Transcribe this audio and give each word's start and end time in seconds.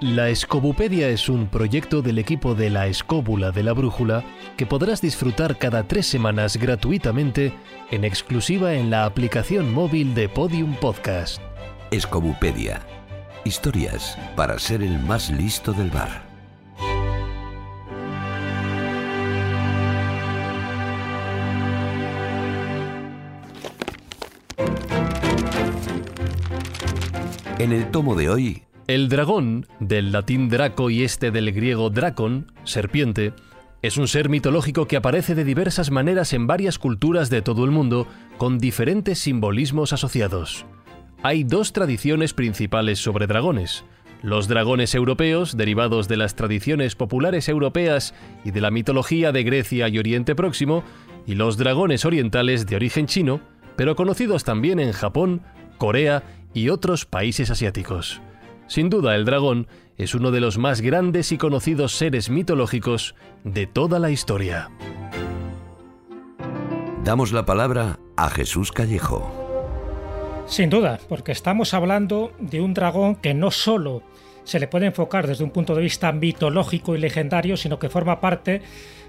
La 0.00 0.30
Escobupedia 0.30 1.10
es 1.10 1.28
un 1.28 1.46
proyecto 1.48 2.00
del 2.00 2.18
equipo 2.18 2.54
de 2.54 2.70
la 2.70 2.86
Escóbula 2.86 3.50
de 3.50 3.62
la 3.62 3.74
Brújula 3.74 4.24
que 4.56 4.64
podrás 4.64 5.02
disfrutar 5.02 5.58
cada 5.58 5.86
tres 5.86 6.06
semanas 6.06 6.56
gratuitamente 6.56 7.52
en 7.90 8.04
exclusiva 8.04 8.72
en 8.72 8.88
la 8.88 9.04
aplicación 9.04 9.74
móvil 9.74 10.14
de 10.14 10.30
Podium 10.30 10.74
Podcast. 10.76 11.42
Escobupedia. 11.90 12.80
Historias 13.44 14.16
para 14.36 14.58
ser 14.58 14.82
el 14.82 14.98
más 15.00 15.28
listo 15.28 15.74
del 15.74 15.90
bar. 15.90 16.22
En 27.58 27.72
el 27.72 27.90
tomo 27.90 28.14
de 28.14 28.30
hoy 28.30 28.62
el 28.94 29.08
dragón, 29.08 29.66
del 29.78 30.10
latín 30.10 30.48
draco 30.48 30.90
y 30.90 31.04
este 31.04 31.30
del 31.30 31.52
griego 31.52 31.90
dracon, 31.90 32.50
serpiente, 32.64 33.32
es 33.82 33.96
un 33.96 34.08
ser 34.08 34.28
mitológico 34.28 34.88
que 34.88 34.96
aparece 34.96 35.36
de 35.36 35.44
diversas 35.44 35.92
maneras 35.92 36.32
en 36.32 36.48
varias 36.48 36.78
culturas 36.80 37.30
de 37.30 37.40
todo 37.40 37.64
el 37.64 37.70
mundo, 37.70 38.08
con 38.36 38.58
diferentes 38.58 39.20
simbolismos 39.20 39.92
asociados. 39.92 40.66
Hay 41.22 41.44
dos 41.44 41.72
tradiciones 41.72 42.34
principales 42.34 42.98
sobre 42.98 43.28
dragones. 43.28 43.84
Los 44.22 44.48
dragones 44.48 44.92
europeos, 44.96 45.56
derivados 45.56 46.08
de 46.08 46.16
las 46.16 46.34
tradiciones 46.34 46.96
populares 46.96 47.48
europeas 47.48 48.12
y 48.44 48.50
de 48.50 48.60
la 48.60 48.72
mitología 48.72 49.30
de 49.30 49.44
Grecia 49.44 49.88
y 49.88 50.00
Oriente 50.00 50.34
Próximo, 50.34 50.82
y 51.26 51.36
los 51.36 51.56
dragones 51.56 52.04
orientales 52.04 52.66
de 52.66 52.74
origen 52.74 53.06
chino, 53.06 53.40
pero 53.76 53.94
conocidos 53.94 54.42
también 54.42 54.80
en 54.80 54.90
Japón, 54.90 55.42
Corea 55.78 56.24
y 56.54 56.70
otros 56.70 57.06
países 57.06 57.50
asiáticos. 57.50 58.20
Sin 58.70 58.88
duda, 58.88 59.16
el 59.16 59.24
dragón 59.24 59.66
es 59.96 60.14
uno 60.14 60.30
de 60.30 60.38
los 60.38 60.56
más 60.56 60.80
grandes 60.80 61.32
y 61.32 61.38
conocidos 61.38 61.96
seres 61.96 62.30
mitológicos 62.30 63.16
de 63.42 63.66
toda 63.66 63.98
la 63.98 64.12
historia. 64.12 64.70
Damos 67.02 67.32
la 67.32 67.44
palabra 67.44 67.98
a 68.16 68.30
Jesús 68.30 68.70
Callejo. 68.70 69.28
Sin 70.46 70.70
duda, 70.70 71.00
porque 71.08 71.32
estamos 71.32 71.74
hablando 71.74 72.32
de 72.38 72.60
un 72.60 72.72
dragón 72.72 73.16
que 73.16 73.34
no 73.34 73.50
solo 73.50 74.04
se 74.44 74.60
le 74.60 74.68
puede 74.68 74.86
enfocar 74.86 75.26
desde 75.26 75.42
un 75.42 75.50
punto 75.50 75.74
de 75.74 75.82
vista 75.82 76.12
mitológico 76.12 76.94
y 76.94 77.00
legendario, 77.00 77.56
sino 77.56 77.80
que 77.80 77.88
forma 77.88 78.20
parte 78.20 78.62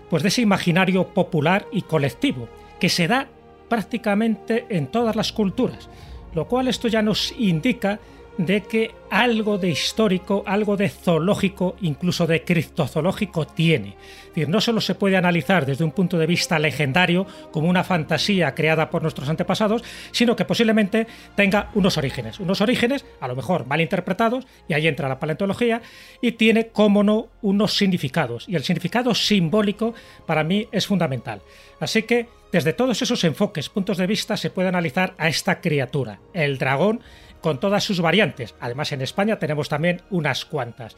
pues, 0.09 0.23
de 0.23 0.29
ese 0.29 0.41
imaginario 0.41 1.09
popular 1.09 1.67
y 1.71 1.83
colectivo, 1.83 2.49
que 2.79 2.89
se 2.89 3.07
da 3.07 3.27
prácticamente 3.69 4.65
en 4.69 4.87
todas 4.87 5.15
las 5.15 5.31
culturas, 5.31 5.87
lo 6.33 6.47
cual 6.47 6.67
esto 6.67 6.87
ya 6.87 7.03
nos 7.03 7.31
indica 7.37 7.99
de 8.37 8.63
que 8.63 8.91
algo 9.09 9.57
de 9.57 9.69
histórico, 9.69 10.43
algo 10.45 10.77
de 10.77 10.89
zoológico, 10.89 11.75
incluso 11.81 12.25
de 12.25 12.43
criptozoológico 12.43 13.45
tiene. 13.45 13.89
Es 13.89 14.27
decir, 14.29 14.49
no 14.49 14.61
solo 14.61 14.79
se 14.79 14.95
puede 14.95 15.17
analizar 15.17 15.65
desde 15.65 15.83
un 15.83 15.91
punto 15.91 16.17
de 16.17 16.25
vista 16.25 16.57
legendario, 16.57 17.27
como 17.51 17.69
una 17.69 17.83
fantasía 17.83 18.55
creada 18.55 18.89
por 18.89 19.01
nuestros 19.01 19.27
antepasados, 19.27 19.83
sino 20.11 20.35
que 20.35 20.45
posiblemente 20.45 21.07
tenga 21.35 21.69
unos 21.75 21.97
orígenes. 21.97 22.39
Unos 22.39 22.61
orígenes, 22.61 23.05
a 23.19 23.27
lo 23.27 23.35
mejor 23.35 23.67
mal 23.67 23.81
interpretados, 23.81 24.47
y 24.67 24.73
ahí 24.73 24.87
entra 24.87 25.09
la 25.09 25.19
paleontología, 25.19 25.81
y 26.21 26.33
tiene, 26.33 26.67
como 26.67 27.03
no, 27.03 27.27
unos 27.41 27.75
significados. 27.75 28.47
Y 28.47 28.55
el 28.55 28.63
significado 28.63 29.13
simbólico 29.13 29.93
para 30.25 30.45
mí 30.45 30.67
es 30.71 30.87
fundamental. 30.87 31.41
Así 31.81 32.03
que, 32.03 32.27
desde 32.53 32.73
todos 32.73 33.01
esos 33.01 33.23
enfoques, 33.23 33.69
puntos 33.69 33.97
de 33.97 34.07
vista, 34.07 34.37
se 34.37 34.49
puede 34.49 34.69
analizar 34.69 35.15
a 35.17 35.27
esta 35.27 35.61
criatura, 35.61 36.19
el 36.33 36.57
dragón, 36.57 37.01
con 37.41 37.59
todas 37.59 37.83
sus 37.83 38.01
variantes. 38.01 38.55
Además, 38.59 38.91
en 38.91 39.01
España 39.01 39.39
tenemos 39.39 39.69
también 39.69 40.01
unas 40.09 40.45
cuantas. 40.45 40.95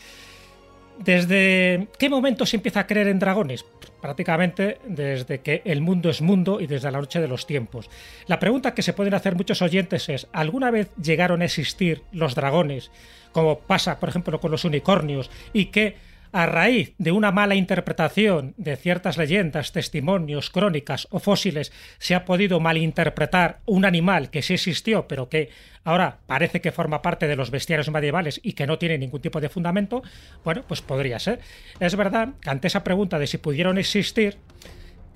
¿Desde 0.99 1.87
qué 1.97 2.09
momento 2.09 2.45
se 2.45 2.57
empieza 2.57 2.81
a 2.81 2.87
creer 2.87 3.07
en 3.07 3.17
dragones? 3.17 3.65
Prácticamente 4.01 4.77
desde 4.85 5.39
que 5.39 5.61
el 5.65 5.81
mundo 5.81 6.09
es 6.09 6.21
mundo 6.21 6.61
y 6.61 6.67
desde 6.67 6.91
la 6.91 6.99
noche 6.99 7.19
de 7.19 7.27
los 7.27 7.47
tiempos. 7.47 7.89
La 8.27 8.39
pregunta 8.39 8.75
que 8.75 8.83
se 8.83 8.93
pueden 8.93 9.13
hacer 9.13 9.35
muchos 9.35 9.61
oyentes 9.61 10.07
es, 10.09 10.27
¿alguna 10.33 10.69
vez 10.69 10.91
llegaron 11.01 11.41
a 11.41 11.45
existir 11.45 12.03
los 12.11 12.35
dragones, 12.35 12.91
como 13.31 13.59
pasa 13.59 13.99
por 13.99 14.09
ejemplo 14.09 14.39
con 14.39 14.51
los 14.51 14.65
unicornios, 14.65 15.31
y 15.51 15.65
que 15.65 15.95
a 16.33 16.47
raíz 16.47 16.95
de 16.97 17.11
una 17.11 17.31
mala 17.31 17.55
interpretación 17.55 18.55
de 18.57 18.75
ciertas 18.75 19.17
leyendas, 19.17 19.71
testimonios, 19.71 20.49
crónicas 20.49 21.07
o 21.11 21.19
fósiles, 21.19 21.71
se 21.99 22.15
ha 22.15 22.25
podido 22.25 22.59
malinterpretar 22.59 23.59
un 23.65 23.85
animal 23.85 24.31
que 24.31 24.41
sí 24.41 24.55
existió, 24.55 25.07
pero 25.07 25.29
que 25.29 25.49
ahora 25.83 26.17
parece 26.25 26.59
que 26.59 26.71
forma 26.71 27.03
parte 27.03 27.27
de 27.27 27.35
los 27.35 27.51
bestiarios 27.51 27.91
medievales 27.91 28.41
y 28.43 28.53
que 28.53 28.67
no 28.67 28.79
tiene 28.79 28.97
ningún 28.97 29.21
tipo 29.21 29.39
de 29.39 29.49
fundamento, 29.49 30.01
bueno, 30.43 30.63
pues 30.67 30.81
podría 30.81 31.19
ser. 31.19 31.39
Es 31.79 31.95
verdad 31.95 32.29
que 32.41 32.49
ante 32.49 32.67
esa 32.67 32.83
pregunta 32.83 33.19
de 33.19 33.27
si 33.27 33.37
pudieron 33.37 33.77
existir, 33.77 34.37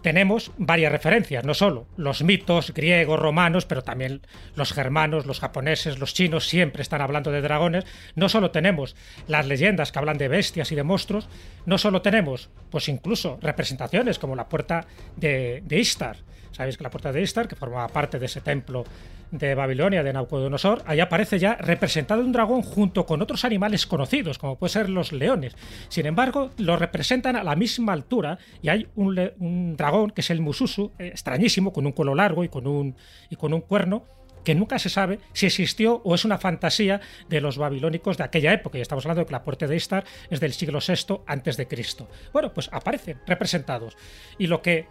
tenemos 0.08 0.54
varias 0.58 0.90
referencias, 0.94 1.44
no 1.44 1.54
solo 1.54 1.86
los 1.98 2.24
mitos 2.24 2.74
griegos, 2.74 3.20
romanos, 3.20 3.66
pero 3.66 3.82
también 3.82 4.22
los 4.56 4.72
germanos, 4.72 5.26
los 5.26 5.42
japoneses, 5.42 6.00
los 6.00 6.14
chinos 6.14 6.48
siempre 6.48 6.82
están 6.82 7.02
hablando 7.02 7.30
de 7.30 7.42
dragones. 7.42 7.84
No 8.16 8.30
solo 8.30 8.52
tenemos 8.52 8.96
las 9.28 9.48
leyendas 9.48 9.92
que 9.92 10.00
hablan 10.00 10.18
de 10.18 10.30
bestias 10.30 10.72
y 10.72 10.76
de 10.76 10.84
monstruos, 10.84 11.28
no 11.66 11.78
solo 11.78 12.02
tenemos, 12.02 12.50
pues 12.72 12.88
incluso 12.88 13.38
representaciones 13.42 14.18
como 14.18 14.38
la 14.38 14.48
puerta 14.48 14.88
de, 15.18 15.62
de 15.66 15.78
Istar. 15.78 16.16
Sabéis 16.58 16.76
que 16.76 16.84
la 16.84 16.90
puerta 16.90 17.12
de 17.12 17.22
Istar, 17.22 17.48
que 17.48 17.56
formaba 17.56 17.88
parte 17.88 18.18
de 18.18 18.26
ese 18.26 18.42
templo 18.42 18.84
de 19.30 19.54
Babilonia 19.54 20.02
de 20.02 20.12
Nabucodonosor, 20.12 20.82
allá 20.88 21.04
aparece 21.04 21.38
ya 21.38 21.54
representado 21.54 22.22
un 22.22 22.32
dragón 22.32 22.64
junto 22.64 23.06
con 23.06 23.22
otros 23.22 23.46
animales 23.46 23.86
conocidos, 23.86 24.40
como 24.40 24.58
pueden 24.58 24.74
ser 24.74 24.90
los 24.90 25.12
leones. 25.12 25.56
Sin 25.88 26.08
embargo, 26.08 26.50
lo 26.58 26.76
representan 26.76 27.36
a 27.36 27.44
la 27.44 27.56
misma 27.56 27.94
altura 27.94 28.40
y 28.64 28.70
hay 28.70 28.88
un, 28.96 29.76
dragón 29.78 30.10
que 30.10 30.22
es 30.22 30.32
el 30.32 30.42
Mususu, 30.42 30.94
eh, 30.98 31.10
extrañísimo, 31.10 31.72
con 31.72 31.86
un 31.86 31.92
cuello 31.92 32.16
largo 32.16 32.44
y 32.44 32.50
con 32.50 32.66
un, 32.66 32.96
y 33.30 33.36
con 33.36 33.54
un 33.54 33.62
cuerno, 33.62 34.06
que 34.44 34.56
nunca 34.56 34.80
se 34.80 34.90
sabe 34.90 35.20
si 35.34 35.46
existió 35.46 36.02
o 36.06 36.16
es 36.16 36.26
una 36.26 36.40
fantasía 36.40 37.02
de 37.30 37.40
los 37.40 37.60
babilónicos 37.60 38.18
de 38.18 38.24
aquella 38.24 38.52
época. 38.52 38.80
Y 38.80 38.82
estamos 38.82 39.06
hablando 39.06 39.22
de 39.22 39.26
que 39.28 39.34
la 39.34 39.44
puerta 39.44 39.68
de 39.68 39.76
Istar 39.76 40.06
es 40.32 40.40
del 40.40 40.54
siglo 40.54 40.80
VI 40.80 41.20
antes 41.28 41.56
de 41.56 41.68
Cristo. 41.68 42.10
Bueno, 42.34 42.52
pues 42.52 42.68
aparecen 42.72 43.20
representados. 43.28 43.96
Y 44.40 44.48
lo 44.48 44.64
que 44.64 44.88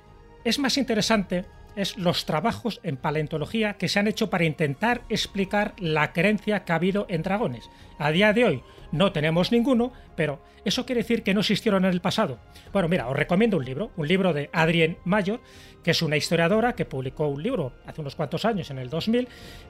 es 0.46 0.60
más 0.60 0.78
interesante 0.78 1.44
es 1.74 1.98
los 1.98 2.24
trabajos 2.24 2.80
en 2.84 2.96
paleontología 2.96 3.74
que 3.74 3.88
se 3.88 3.98
han 3.98 4.06
hecho 4.06 4.30
para 4.30 4.44
intentar 4.44 5.02
explicar 5.08 5.74
la 5.78 6.12
creencia 6.12 6.64
que 6.64 6.72
ha 6.72 6.76
habido 6.76 7.06
en 7.10 7.22
dragones. 7.22 7.68
A 7.98 8.12
día 8.12 8.32
de 8.32 8.44
hoy 8.44 8.62
no 8.92 9.10
tenemos 9.10 9.50
ninguno, 9.50 9.92
pero 10.14 10.40
¿eso 10.64 10.86
quiere 10.86 11.02
decir 11.02 11.24
que 11.24 11.34
no 11.34 11.40
existieron 11.40 11.84
en 11.84 11.90
el 11.90 12.00
pasado? 12.00 12.38
Bueno, 12.72 12.88
mira, 12.88 13.08
os 13.08 13.16
recomiendo 13.16 13.56
un 13.56 13.64
libro, 13.64 13.90
un 13.96 14.06
libro 14.06 14.32
de 14.32 14.48
Adrienne 14.52 14.98
Mayor, 15.04 15.40
que 15.82 15.90
es 15.90 16.00
una 16.00 16.16
historiadora 16.16 16.74
que 16.74 16.84
publicó 16.84 17.26
un 17.26 17.42
libro 17.42 17.72
hace 17.84 18.00
unos 18.00 18.14
cuantos 18.14 18.44
años, 18.44 18.70
en 18.70 18.78
el 18.78 18.88
2000, 18.88 19.26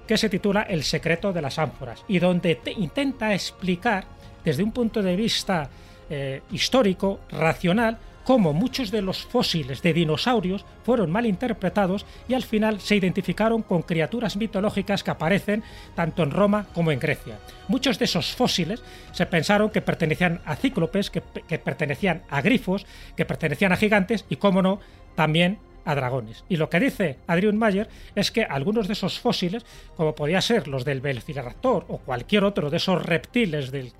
que 0.07 0.19
se 0.19 0.29
titula 0.29 0.63
El 0.63 0.85
secreto 0.85 1.33
de 1.33 1.41
las 1.41 1.59
ánforas, 1.59 2.05
y 2.07 2.19
donde 2.19 2.61
intenta 2.77 3.33
explicar 3.33 4.05
desde 4.45 4.63
un 4.63 4.73
punto 4.73 5.03
de 5.03 5.17
vista 5.17 5.71
eh, 6.11 6.43
histórico, 6.53 7.21
racional, 7.31 7.99
cómo 8.27 8.53
muchos 8.53 8.91
de 8.91 9.03
los 9.03 9.25
fósiles 9.25 9.83
de 9.83 9.93
dinosaurios 9.93 10.65
fueron 10.85 11.13
mal 11.13 11.27
interpretados 11.27 12.05
y 12.29 12.35
al 12.35 12.43
final 12.43 12.81
se 12.81 12.97
identificaron 12.97 13.63
con 13.63 13.83
criaturas 13.83 14.37
mitológicas 14.37 15.05
que 15.05 15.13
aparecen 15.13 15.63
tanto 15.95 16.25
en 16.25 16.33
Roma 16.33 16.67
como 16.75 16.91
en 16.91 16.99
Grecia. 16.99 17.39
Muchos 17.69 18.01
de 18.01 18.07
esos 18.07 18.35
fósiles 18.35 18.83
se 19.13 19.27
pensaron 19.27 19.71
que 19.71 19.81
pertenecían 19.81 20.41
a 20.45 20.57
cíclopes, 20.57 21.09
que, 21.09 21.23
que 21.47 21.61
pertenecían 21.61 22.23
a 22.29 22.43
grifos, 22.43 22.85
que 23.17 23.25
pertenecían 23.25 23.73
a 23.73 23.77
gigantes 23.77 24.25
y, 24.29 24.37
cómo 24.37 24.61
no, 24.61 24.81
también 25.15 25.59
a 25.87 25.95
dragones. 25.95 26.45
Y 26.49 26.57
lo 26.57 26.69
que 26.69 26.81
dice 26.81 27.19
Adrian 27.27 27.57
Mayer 27.57 27.89
es 28.15 28.31
que 28.31 28.43
algunos 28.45 28.87
de 28.89 28.93
esos 28.93 29.19
fósiles, 29.19 29.65
como 29.97 30.15
podía 30.15 30.43
ser 30.43 30.69
los 30.69 30.85
del 30.85 31.01
Velociraptor 31.01 31.87
o 31.89 31.99
cualquier 31.99 32.45
otro 32.45 32.69
de 32.69 32.77
esos 32.77 33.03
reptiles 33.03 33.71
del, 33.71 33.93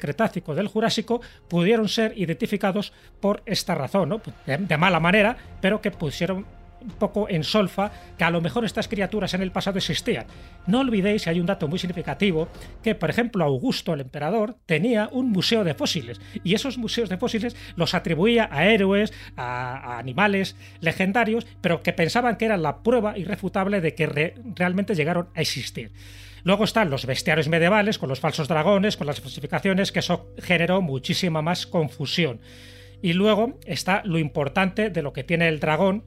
Cretácico, 0.00 0.54
del 0.54 0.68
Jurásico, 0.68 1.20
pudieron 1.48 1.88
ser 1.88 2.14
identificados 2.16 2.92
por 3.20 3.42
esta 3.44 3.74
razón, 3.74 4.08
¿no? 4.08 4.22
de 4.46 4.76
mala 4.76 5.00
manera, 5.00 5.36
pero 5.60 5.82
que 5.82 5.90
pusieron 5.90 6.46
un 6.82 6.90
poco 6.92 7.28
en 7.28 7.44
solfa 7.44 7.92
que 8.18 8.24
a 8.24 8.30
lo 8.30 8.40
mejor 8.40 8.64
estas 8.64 8.88
criaturas 8.88 9.34
en 9.34 9.42
el 9.42 9.52
pasado 9.52 9.78
existían. 9.78 10.26
No 10.66 10.80
olvidéis, 10.80 11.26
hay 11.26 11.40
un 11.40 11.46
dato 11.46 11.68
muy 11.68 11.78
significativo, 11.78 12.48
que 12.82 12.94
por 12.94 13.10
ejemplo 13.10 13.44
Augusto 13.44 13.94
el 13.94 14.00
emperador 14.00 14.56
tenía 14.66 15.08
un 15.12 15.30
museo 15.30 15.64
de 15.64 15.74
fósiles 15.74 16.20
y 16.44 16.54
esos 16.54 16.78
museos 16.78 17.08
de 17.08 17.16
fósiles 17.16 17.56
los 17.76 17.94
atribuía 17.94 18.48
a 18.50 18.66
héroes, 18.66 19.12
a, 19.36 19.98
animales 19.98 20.56
legendarios, 20.80 21.46
pero 21.60 21.82
que 21.82 21.92
pensaban 21.92 22.36
que 22.36 22.46
eran 22.46 22.62
la 22.62 22.82
prueba 22.82 23.16
irrefutable 23.18 23.80
de 23.80 23.94
que 23.94 24.34
realmente 24.54 24.94
llegaron 24.94 25.28
a 25.34 25.40
existir. 25.40 25.92
Luego 26.44 26.64
están 26.64 26.90
los 26.90 27.06
bestiarios 27.06 27.48
medievales 27.48 27.98
con 27.98 28.08
los 28.08 28.20
falsos 28.20 28.48
dragones, 28.48 28.96
con 28.96 29.06
las 29.06 29.20
falsificaciones, 29.20 29.92
que 29.92 30.00
eso 30.00 30.32
generó 30.38 30.82
muchísima 30.82 31.40
más 31.40 31.66
confusión. 31.66 32.40
Y 33.00 33.12
luego 33.12 33.58
está 33.66 34.02
lo 34.04 34.18
importante 34.18 34.90
de 34.90 35.02
lo 35.02 35.12
que 35.12 35.24
tiene 35.24 35.48
el 35.48 35.60
dragón, 35.60 36.04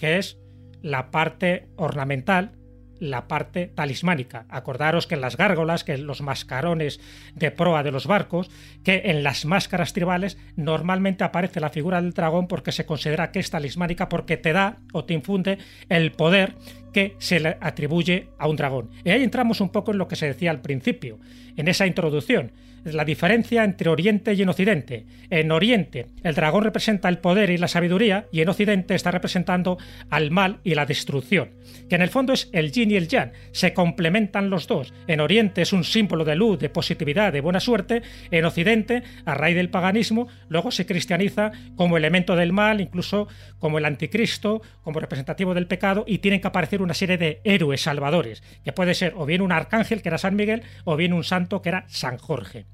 que 0.00 0.16
es 0.16 0.38
la 0.80 1.10
parte 1.10 1.68
ornamental 1.76 2.52
la 3.00 3.28
parte 3.28 3.66
talismánica. 3.66 4.44
Acordaros 4.48 5.06
que 5.06 5.14
en 5.14 5.22
las 5.22 5.36
gárgolas, 5.36 5.84
que 5.84 5.94
en 5.94 6.06
los 6.06 6.20
mascarones 6.20 7.00
de 7.34 7.50
proa 7.50 7.82
de 7.82 7.90
los 7.90 8.06
barcos, 8.06 8.50
que 8.84 9.02
en 9.06 9.22
las 9.22 9.46
máscaras 9.46 9.92
tribales 9.92 10.36
normalmente 10.54 11.24
aparece 11.24 11.60
la 11.60 11.70
figura 11.70 12.00
del 12.00 12.12
dragón 12.12 12.46
porque 12.46 12.72
se 12.72 12.86
considera 12.86 13.32
que 13.32 13.40
es 13.40 13.50
talismánica 13.50 14.08
porque 14.08 14.36
te 14.36 14.52
da 14.52 14.78
o 14.92 15.04
te 15.04 15.14
infunde 15.14 15.58
el 15.88 16.12
poder 16.12 16.54
que 16.92 17.14
se 17.18 17.40
le 17.40 17.56
atribuye 17.60 18.28
a 18.38 18.48
un 18.48 18.56
dragón. 18.56 18.90
Y 19.04 19.10
ahí 19.10 19.22
entramos 19.22 19.60
un 19.60 19.70
poco 19.70 19.92
en 19.92 19.98
lo 19.98 20.08
que 20.08 20.16
se 20.16 20.26
decía 20.26 20.50
al 20.50 20.60
principio, 20.60 21.18
en 21.56 21.68
esa 21.68 21.86
introducción 21.86 22.52
la 22.84 23.04
diferencia 23.04 23.64
entre 23.64 23.90
Oriente 23.90 24.32
y 24.32 24.42
en 24.42 24.48
Occidente. 24.48 25.06
En 25.28 25.52
Oriente, 25.52 26.06
el 26.22 26.34
dragón 26.34 26.64
representa 26.64 27.08
el 27.08 27.18
poder 27.18 27.50
y 27.50 27.58
la 27.58 27.68
sabiduría, 27.68 28.26
y 28.32 28.40
en 28.40 28.48
Occidente 28.48 28.94
está 28.94 29.10
representando 29.10 29.78
al 30.08 30.30
mal 30.30 30.60
y 30.64 30.74
la 30.74 30.86
destrucción, 30.86 31.50
que 31.88 31.96
en 31.96 32.02
el 32.02 32.08
fondo 32.08 32.32
es 32.32 32.48
el 32.52 32.72
yin 32.72 32.90
y 32.90 32.96
el 32.96 33.08
yang, 33.08 33.32
se 33.52 33.74
complementan 33.74 34.50
los 34.50 34.66
dos. 34.66 34.92
En 35.06 35.20
Oriente 35.20 35.62
es 35.62 35.72
un 35.72 35.84
símbolo 35.84 36.24
de 36.24 36.36
luz, 36.36 36.58
de 36.58 36.70
positividad, 36.70 37.32
de 37.32 37.40
buena 37.40 37.60
suerte, 37.60 38.02
en 38.30 38.44
Occidente, 38.44 39.02
a 39.24 39.34
raíz 39.34 39.56
del 39.56 39.70
paganismo, 39.70 40.28
luego 40.48 40.70
se 40.70 40.86
cristianiza 40.86 41.52
como 41.76 41.96
elemento 41.96 42.36
del 42.36 42.52
mal, 42.52 42.80
incluso 42.80 43.28
como 43.58 43.78
el 43.78 43.84
anticristo, 43.84 44.62
como 44.82 45.00
representativo 45.00 45.54
del 45.54 45.66
pecado, 45.66 46.04
y 46.06 46.18
tienen 46.18 46.40
que 46.40 46.48
aparecer 46.48 46.79
una 46.82 46.94
serie 46.94 47.18
de 47.18 47.40
héroes 47.44 47.82
salvadores, 47.82 48.42
que 48.64 48.72
puede 48.72 48.94
ser 48.94 49.14
o 49.16 49.26
bien 49.26 49.42
un 49.42 49.52
arcángel, 49.52 50.02
que 50.02 50.08
era 50.08 50.18
San 50.18 50.36
Miguel, 50.36 50.62
o 50.84 50.96
bien 50.96 51.12
un 51.12 51.24
santo, 51.24 51.62
que 51.62 51.70
era 51.70 51.84
San 51.88 52.18
Jorge. 52.18 52.66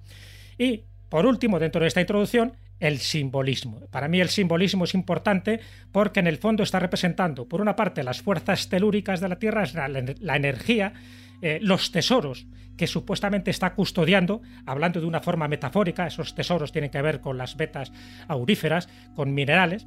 Y, 0.58 0.84
por 1.08 1.26
último, 1.26 1.58
dentro 1.58 1.80
de 1.80 1.88
esta 1.88 2.00
introducción, 2.00 2.54
el 2.80 2.98
simbolismo. 2.98 3.80
Para 3.90 4.08
mí 4.08 4.20
el 4.20 4.28
simbolismo 4.28 4.84
es 4.84 4.94
importante 4.94 5.60
porque 5.92 6.20
en 6.20 6.26
el 6.26 6.38
fondo 6.38 6.62
está 6.62 6.78
representando, 6.78 7.48
por 7.48 7.60
una 7.60 7.76
parte, 7.76 8.02
las 8.02 8.20
fuerzas 8.20 8.68
telúricas 8.68 9.20
de 9.20 9.28
la 9.28 9.38
Tierra, 9.38 9.64
la, 10.20 10.36
energía, 10.36 10.92
eh, 11.42 11.58
los 11.62 11.90
tesoros 11.90 12.46
que 12.76 12.86
supuestamente 12.86 13.50
está 13.50 13.74
custodiando, 13.74 14.42
hablando 14.66 15.00
de 15.00 15.06
una 15.06 15.20
forma 15.20 15.48
metafórica, 15.48 16.06
esos 16.06 16.34
tesoros 16.34 16.72
tienen 16.72 16.90
que 16.90 17.00
ver 17.00 17.20
con 17.20 17.38
las 17.38 17.56
vetas 17.56 17.90
auríferas, 18.28 18.88
con 19.14 19.32
minerales, 19.32 19.86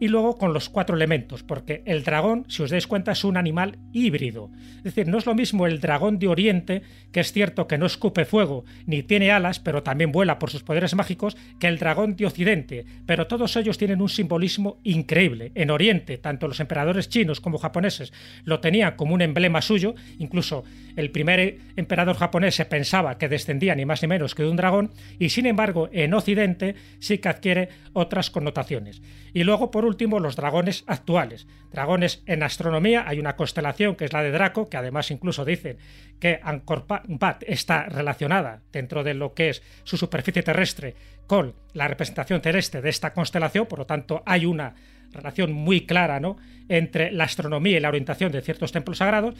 y 0.00 0.08
luego 0.08 0.36
con 0.36 0.52
los 0.52 0.68
cuatro 0.70 0.96
elementos, 0.96 1.42
porque 1.42 1.82
el 1.84 2.02
dragón, 2.02 2.46
si 2.48 2.62
os 2.62 2.70
dais 2.70 2.86
cuenta, 2.86 3.12
es 3.12 3.22
un 3.22 3.36
animal 3.36 3.78
híbrido. 3.92 4.50
Es 4.78 4.84
decir, 4.84 5.06
no 5.06 5.18
es 5.18 5.26
lo 5.26 5.34
mismo 5.34 5.66
el 5.66 5.80
dragón 5.80 6.18
de 6.18 6.26
Oriente, 6.26 6.82
que 7.12 7.20
es 7.20 7.32
cierto 7.32 7.68
que 7.68 7.78
no 7.78 7.86
escupe 7.86 8.24
fuego 8.24 8.64
ni 8.86 9.02
tiene 9.02 9.30
alas, 9.30 9.60
pero 9.60 9.82
también 9.82 10.10
vuela 10.10 10.38
por 10.38 10.50
sus 10.50 10.62
poderes 10.62 10.94
mágicos, 10.94 11.36
que 11.60 11.68
el 11.68 11.78
dragón 11.78 12.16
de 12.16 12.26
Occidente. 12.26 12.86
Pero 13.06 13.26
todos 13.26 13.54
ellos 13.56 13.76
tienen 13.76 14.00
un 14.00 14.08
simbolismo 14.08 14.80
increíble. 14.82 15.52
En 15.54 15.70
Oriente, 15.70 16.16
tanto 16.16 16.48
los 16.48 16.60
emperadores 16.60 17.08
chinos 17.10 17.40
como 17.40 17.58
japoneses 17.58 18.12
lo 18.44 18.60
tenían 18.60 18.96
como 18.96 19.14
un 19.14 19.20
emblema 19.20 19.60
suyo, 19.60 19.94
incluso 20.18 20.64
el 20.96 21.10
primer 21.10 21.58
emperador 21.76 22.16
japonés 22.16 22.54
se 22.54 22.64
pensaba 22.64 23.18
que 23.18 23.28
descendía 23.28 23.74
ni 23.74 23.84
más 23.84 24.00
ni 24.00 24.08
menos 24.08 24.34
que 24.34 24.42
de 24.42 24.48
un 24.48 24.56
dragón, 24.56 24.92
y 25.18 25.28
sin 25.28 25.44
embargo 25.44 25.90
en 25.92 26.14
Occidente 26.14 26.74
sí 27.00 27.18
que 27.18 27.28
adquiere 27.28 27.68
otras 27.92 28.30
connotaciones. 28.30 29.02
Y 29.32 29.44
luego, 29.44 29.70
por 29.70 29.84
último, 29.90 30.20
los 30.20 30.36
dragones 30.36 30.84
actuales. 30.86 31.46
Dragones 31.70 32.22
en 32.26 32.42
astronomía, 32.42 33.04
hay 33.06 33.18
una 33.18 33.36
constelación 33.36 33.96
que 33.96 34.06
es 34.06 34.12
la 34.12 34.22
de 34.22 34.30
Draco, 34.30 34.68
que 34.68 34.76
además 34.76 35.10
incluso 35.10 35.44
dicen 35.44 35.76
que 36.18 36.40
Angkor 36.42 36.86
Wat 36.88 37.42
está 37.46 37.84
relacionada 37.84 38.62
dentro 38.72 39.04
de 39.04 39.14
lo 39.14 39.34
que 39.34 39.50
es 39.50 39.62
su 39.84 39.96
superficie 39.96 40.42
terrestre 40.42 40.94
con 41.26 41.54
la 41.74 41.88
representación 41.88 42.40
celeste 42.40 42.80
de 42.80 42.88
esta 42.88 43.12
constelación, 43.12 43.66
por 43.66 43.80
lo 43.80 43.86
tanto 43.86 44.22
hay 44.24 44.46
una 44.46 44.74
relación 45.12 45.52
muy 45.52 45.82
clara 45.82 46.20
¿no? 46.20 46.36
entre 46.68 47.10
la 47.10 47.24
astronomía 47.24 47.76
y 47.76 47.80
la 47.80 47.88
orientación 47.88 48.30
de 48.30 48.40
ciertos 48.40 48.70
templos 48.70 48.98
sagrados. 48.98 49.34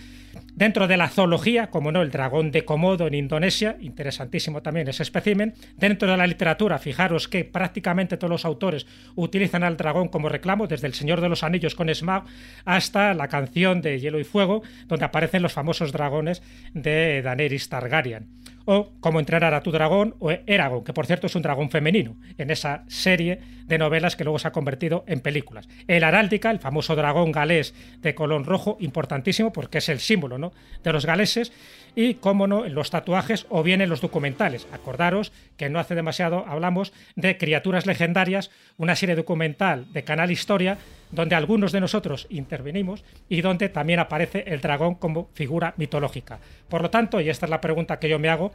Dentro 0.54 0.88
de 0.88 0.96
la 0.96 1.08
zoología, 1.08 1.68
como 1.68 1.92
no, 1.92 2.02
el 2.02 2.10
dragón 2.10 2.50
de 2.50 2.64
Komodo 2.64 3.06
en 3.06 3.14
Indonesia, 3.14 3.76
interesantísimo 3.80 4.62
también 4.62 4.88
ese 4.88 5.04
espécimen. 5.04 5.54
Dentro 5.76 6.10
de 6.10 6.16
la 6.16 6.26
literatura, 6.26 6.78
fijaros 6.78 7.28
que 7.28 7.44
prácticamente 7.44 8.16
todos 8.16 8.30
los 8.30 8.44
autores 8.44 8.86
utilizan 9.14 9.62
al 9.62 9.76
dragón 9.76 10.08
como 10.08 10.28
reclamo, 10.28 10.66
desde 10.66 10.88
El 10.88 10.94
Señor 10.94 11.20
de 11.20 11.28
los 11.28 11.44
Anillos 11.44 11.76
con 11.76 11.92
Smaug 11.94 12.24
hasta 12.64 13.14
la 13.14 13.28
canción 13.28 13.80
de 13.80 14.00
Hielo 14.00 14.18
y 14.18 14.24
Fuego, 14.24 14.62
donde 14.86 15.04
aparecen 15.04 15.42
los 15.42 15.52
famosos 15.52 15.92
dragones 15.92 16.42
de 16.74 17.22
Daenerys 17.22 17.68
Targaryen 17.68 18.40
o 18.72 18.92
Cómo 19.00 19.18
entrenar 19.18 19.52
a 19.52 19.62
tu 19.62 19.72
dragón 19.72 20.14
o 20.20 20.30
Eragon, 20.30 20.84
que 20.84 20.92
por 20.92 21.06
cierto 21.06 21.26
es 21.26 21.34
un 21.34 21.42
dragón 21.42 21.70
femenino, 21.70 22.16
en 22.38 22.50
esa 22.50 22.84
serie 22.86 23.40
de 23.66 23.78
novelas 23.78 24.14
que 24.14 24.22
luego 24.22 24.38
se 24.38 24.46
ha 24.46 24.52
convertido 24.52 25.02
en 25.08 25.20
películas. 25.20 25.68
El 25.88 26.04
Aráldica, 26.04 26.52
el 26.52 26.60
famoso 26.60 26.94
dragón 26.94 27.32
galés 27.32 27.74
de 27.98 28.14
color 28.14 28.46
rojo, 28.46 28.76
importantísimo 28.78 29.52
porque 29.52 29.78
es 29.78 29.88
el 29.88 29.98
símbolo 29.98 30.38
¿no? 30.38 30.52
de 30.84 30.92
los 30.92 31.04
galeses, 31.04 31.52
y, 31.94 32.14
cómo 32.14 32.46
no, 32.46 32.64
en 32.64 32.74
los 32.74 32.90
tatuajes 32.90 33.46
o 33.48 33.62
bien 33.62 33.80
en 33.80 33.88
los 33.88 34.00
documentales. 34.00 34.66
Acordaros 34.72 35.32
que 35.56 35.68
no 35.68 35.78
hace 35.78 35.94
demasiado 35.94 36.44
hablamos 36.46 36.92
de 37.16 37.36
Criaturas 37.36 37.86
Legendarias, 37.86 38.50
una 38.76 38.96
serie 38.96 39.16
documental 39.16 39.92
de 39.92 40.04
Canal 40.04 40.30
Historia, 40.30 40.78
donde 41.10 41.34
algunos 41.34 41.72
de 41.72 41.80
nosotros 41.80 42.26
intervenimos 42.30 43.04
y 43.28 43.40
donde 43.40 43.68
también 43.68 43.98
aparece 43.98 44.44
el 44.46 44.60
dragón 44.60 44.94
como 44.94 45.28
figura 45.34 45.74
mitológica. 45.76 46.38
Por 46.68 46.82
lo 46.82 46.90
tanto, 46.90 47.20
y 47.20 47.28
esta 47.28 47.46
es 47.46 47.50
la 47.50 47.60
pregunta 47.60 47.98
que 47.98 48.08
yo 48.08 48.18
me 48.18 48.28
hago, 48.28 48.52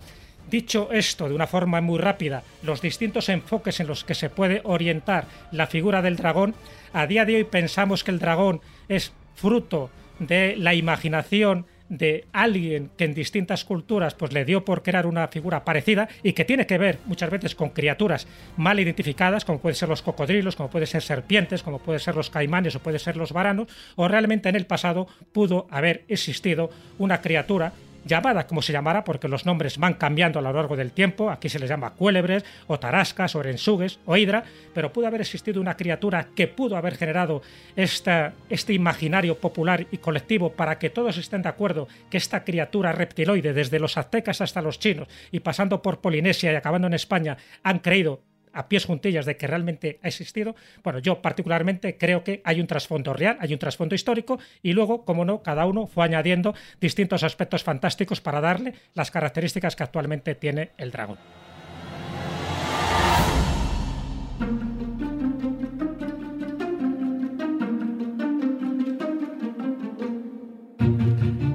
Dicho 0.50 0.90
esto 0.92 1.28
de 1.28 1.34
una 1.34 1.48
forma 1.48 1.82
muy 1.82 1.98
rápida, 1.98 2.44
los 2.62 2.80
distintos 2.80 3.30
enfoques 3.30 3.80
en 3.80 3.88
los 3.88 4.04
que 4.04 4.14
se 4.14 4.30
puede 4.30 4.62
orientar 4.64 5.26
la 5.52 5.66
figura 5.66 6.04
del 6.04 6.18
dragón, 6.18 6.54
a 6.94 7.08
día 7.08 7.26
de 7.26 7.38
hoy 7.38 7.44
pensamos 7.46 8.04
que 8.04 8.12
el 8.12 8.20
dragón 8.20 8.62
es 8.88 9.12
fruto 9.34 9.90
de 10.20 10.56
la 10.56 10.76
imaginación 10.76 11.66
de 11.90 12.26
alguien 12.34 12.90
que 12.98 13.06
en 13.06 13.14
distintas 13.14 13.64
culturas 13.64 14.16
pues 14.16 14.34
le 14.34 14.46
dio 14.46 14.66
por 14.66 14.84
crear 14.84 15.06
una 15.06 15.28
figura 15.28 15.64
parecida 15.64 16.08
y 16.24 16.34
que 16.34 16.46
tiene 16.46 16.66
que 16.66 16.78
ver 16.78 17.00
muchas 17.06 17.30
veces 17.30 17.56
con 17.56 17.70
criaturas 17.70 18.28
mal 18.58 18.80
identificadas 18.80 19.46
como 19.46 19.60
pueden 19.60 19.76
ser 19.76 19.90
los 19.90 20.02
cocodrilos, 20.02 20.56
como 20.56 20.70
pueden 20.70 20.88
ser 20.88 21.02
serpientes, 21.02 21.64
como 21.64 21.80
pueden 21.80 22.00
ser 22.00 22.16
los 22.16 22.30
caimanes 22.30 22.76
o 22.76 22.80
pueden 22.80 23.00
ser 23.00 23.18
los 23.18 23.34
varanos 23.34 23.68
o 23.96 24.08
realmente 24.08 24.50
en 24.50 24.56
el 24.56 24.66
pasado 24.66 25.08
pudo 25.32 25.68
haber 25.70 26.06
existido 26.08 26.70
una 26.98 27.22
criatura 27.22 27.74
llamada 28.06 28.48
como 28.48 28.62
se 28.62 28.72
llamara, 28.72 29.04
porque 29.04 29.28
los 29.28 29.46
nombres 29.46 29.78
van 29.78 29.96
cambiando 29.96 30.40
a 30.40 30.42
lo 30.42 30.54
largo 30.54 30.78
del 30.78 30.92
tiempo, 30.92 31.30
aquí 31.30 31.50
se 31.50 31.60
les 31.60 31.69
llama 31.69 31.92
cuélebres, 31.92 32.46
o 32.68 32.80
tarascas, 32.80 33.36
o 33.36 33.40
orensugues, 33.40 34.00
o 34.06 34.16
hidra, 34.16 34.44
pero 34.74 34.94
pudo 34.94 35.07
haber 35.07 35.22
existido 35.22 35.60
una 35.60 35.75
criatura 35.75 36.28
que 36.36 36.48
pudo 36.48 36.78
haber 36.78 36.96
generado 36.96 37.42
este 37.75 38.74
imaginario 38.74 39.40
popular 39.40 39.88
y 39.92 39.98
colectivo 39.98 40.54
para 40.54 40.78
que 40.78 40.90
todos 40.90 41.18
estén 41.18 41.42
de 41.42 41.50
acuerdo 41.50 41.88
que 42.10 42.18
esta 42.18 42.44
criatura 42.44 42.92
reptiloide, 42.92 43.54
desde 43.54 43.80
los 43.80 43.98
aztecas 43.98 44.42
hasta 44.42 44.62
los 44.62 44.80
chinos, 44.80 45.08
y 45.31 45.40
pasando 45.40 45.81
por 45.81 46.00
Polinesia 46.00 46.54
y 46.54 46.56
acabando 46.56 46.88
en 46.88 46.94
España, 46.94 47.38
han 47.63 47.80
creído 47.80 48.22
a 48.56 48.68
pies 48.68 48.86
juntillas 48.86 49.26
de 49.26 49.38
que 49.38 49.46
realmente 49.46 50.00
ha 50.02 50.08
existido, 50.08 50.56
bueno, 50.84 51.00
yo 51.00 51.22
particularmente 51.22 51.98
creo 51.98 52.24
que 52.24 52.42
hay 52.44 52.60
un 52.60 52.68
trasfondo 52.68 53.14
real, 53.14 53.38
hay 53.40 53.54
un 53.54 53.60
trasfondo 53.60 53.94
histórico 53.94 54.40
y 54.64 54.74
luego, 54.74 55.06
como 55.06 55.26
no, 55.26 55.44
cada 55.44 55.66
uno 55.66 55.86
fue 55.86 56.06
añadiendo 56.06 56.56
distintos 56.82 57.24
aspectos 57.24 57.64
fantásticos 57.64 58.22
para 58.22 58.42
darle 58.42 58.74
las 58.94 59.12
características 59.12 59.76
que 59.76 59.84
actualmente 59.84 60.36
tiene 60.36 60.72
el 60.78 60.92
dragón. 60.92 61.18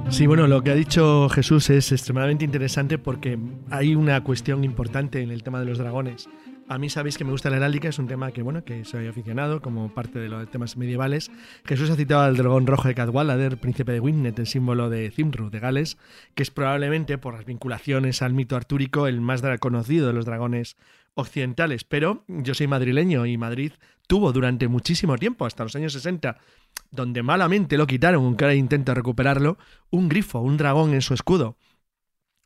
Sí, 0.09 0.27
bueno, 0.27 0.45
lo 0.45 0.61
que 0.61 0.69
ha 0.69 0.75
dicho 0.75 1.29
Jesús 1.29 1.71
es 1.71 1.91
extremadamente 1.91 2.45
interesante 2.45 2.99
porque 2.99 3.39
hay 3.71 3.95
una 3.95 4.23
cuestión 4.23 4.63
importante 4.63 5.21
en 5.21 5.31
el 5.31 5.41
tema 5.41 5.59
de 5.59 5.65
los 5.65 5.79
dragones 5.79 6.29
a 6.71 6.77
mí 6.77 6.89
sabéis 6.89 7.17
que 7.17 7.25
me 7.25 7.31
gusta 7.31 7.49
la 7.49 7.57
heráldica, 7.57 7.89
es 7.89 7.99
un 7.99 8.07
tema 8.07 8.31
que, 8.31 8.41
bueno, 8.41 8.63
que 8.63 8.85
soy 8.85 9.05
aficionado 9.05 9.61
como 9.61 9.93
parte 9.93 10.19
de 10.19 10.29
los 10.29 10.49
temas 10.49 10.77
medievales. 10.77 11.29
Jesús 11.65 11.89
ha 11.89 11.97
citado 11.97 12.21
al 12.21 12.37
dragón 12.37 12.65
rojo 12.65 12.87
de 12.87 12.95
Cadwallader, 12.95 13.57
príncipe 13.57 13.91
de 13.91 13.99
Winnet, 13.99 14.39
el 14.39 14.47
símbolo 14.47 14.89
de 14.89 15.11
Cimru, 15.11 15.49
de 15.49 15.59
Gales, 15.59 15.97
que 16.33 16.43
es 16.43 16.49
probablemente, 16.49 17.17
por 17.17 17.33
las 17.33 17.43
vinculaciones 17.43 18.21
al 18.21 18.33
mito 18.33 18.55
artúrico, 18.55 19.07
el 19.07 19.19
más 19.19 19.41
conocido 19.59 20.07
de 20.07 20.13
los 20.13 20.23
dragones 20.23 20.77
occidentales. 21.13 21.83
Pero 21.83 22.23
yo 22.29 22.53
soy 22.53 22.67
madrileño 22.67 23.25
y 23.25 23.37
Madrid 23.37 23.73
tuvo 24.07 24.31
durante 24.31 24.69
muchísimo 24.69 25.17
tiempo, 25.17 25.45
hasta 25.45 25.63
los 25.63 25.75
años 25.75 25.91
60, 25.91 26.37
donde 26.89 27.21
malamente 27.21 27.77
lo 27.77 27.85
quitaron, 27.85 28.23
aunque 28.23 28.45
ahora 28.45 28.55
intento 28.55 28.93
recuperarlo, 28.93 29.57
un 29.89 30.07
grifo, 30.07 30.39
un 30.39 30.55
dragón 30.55 30.93
en 30.93 31.01
su 31.01 31.13
escudo. 31.13 31.57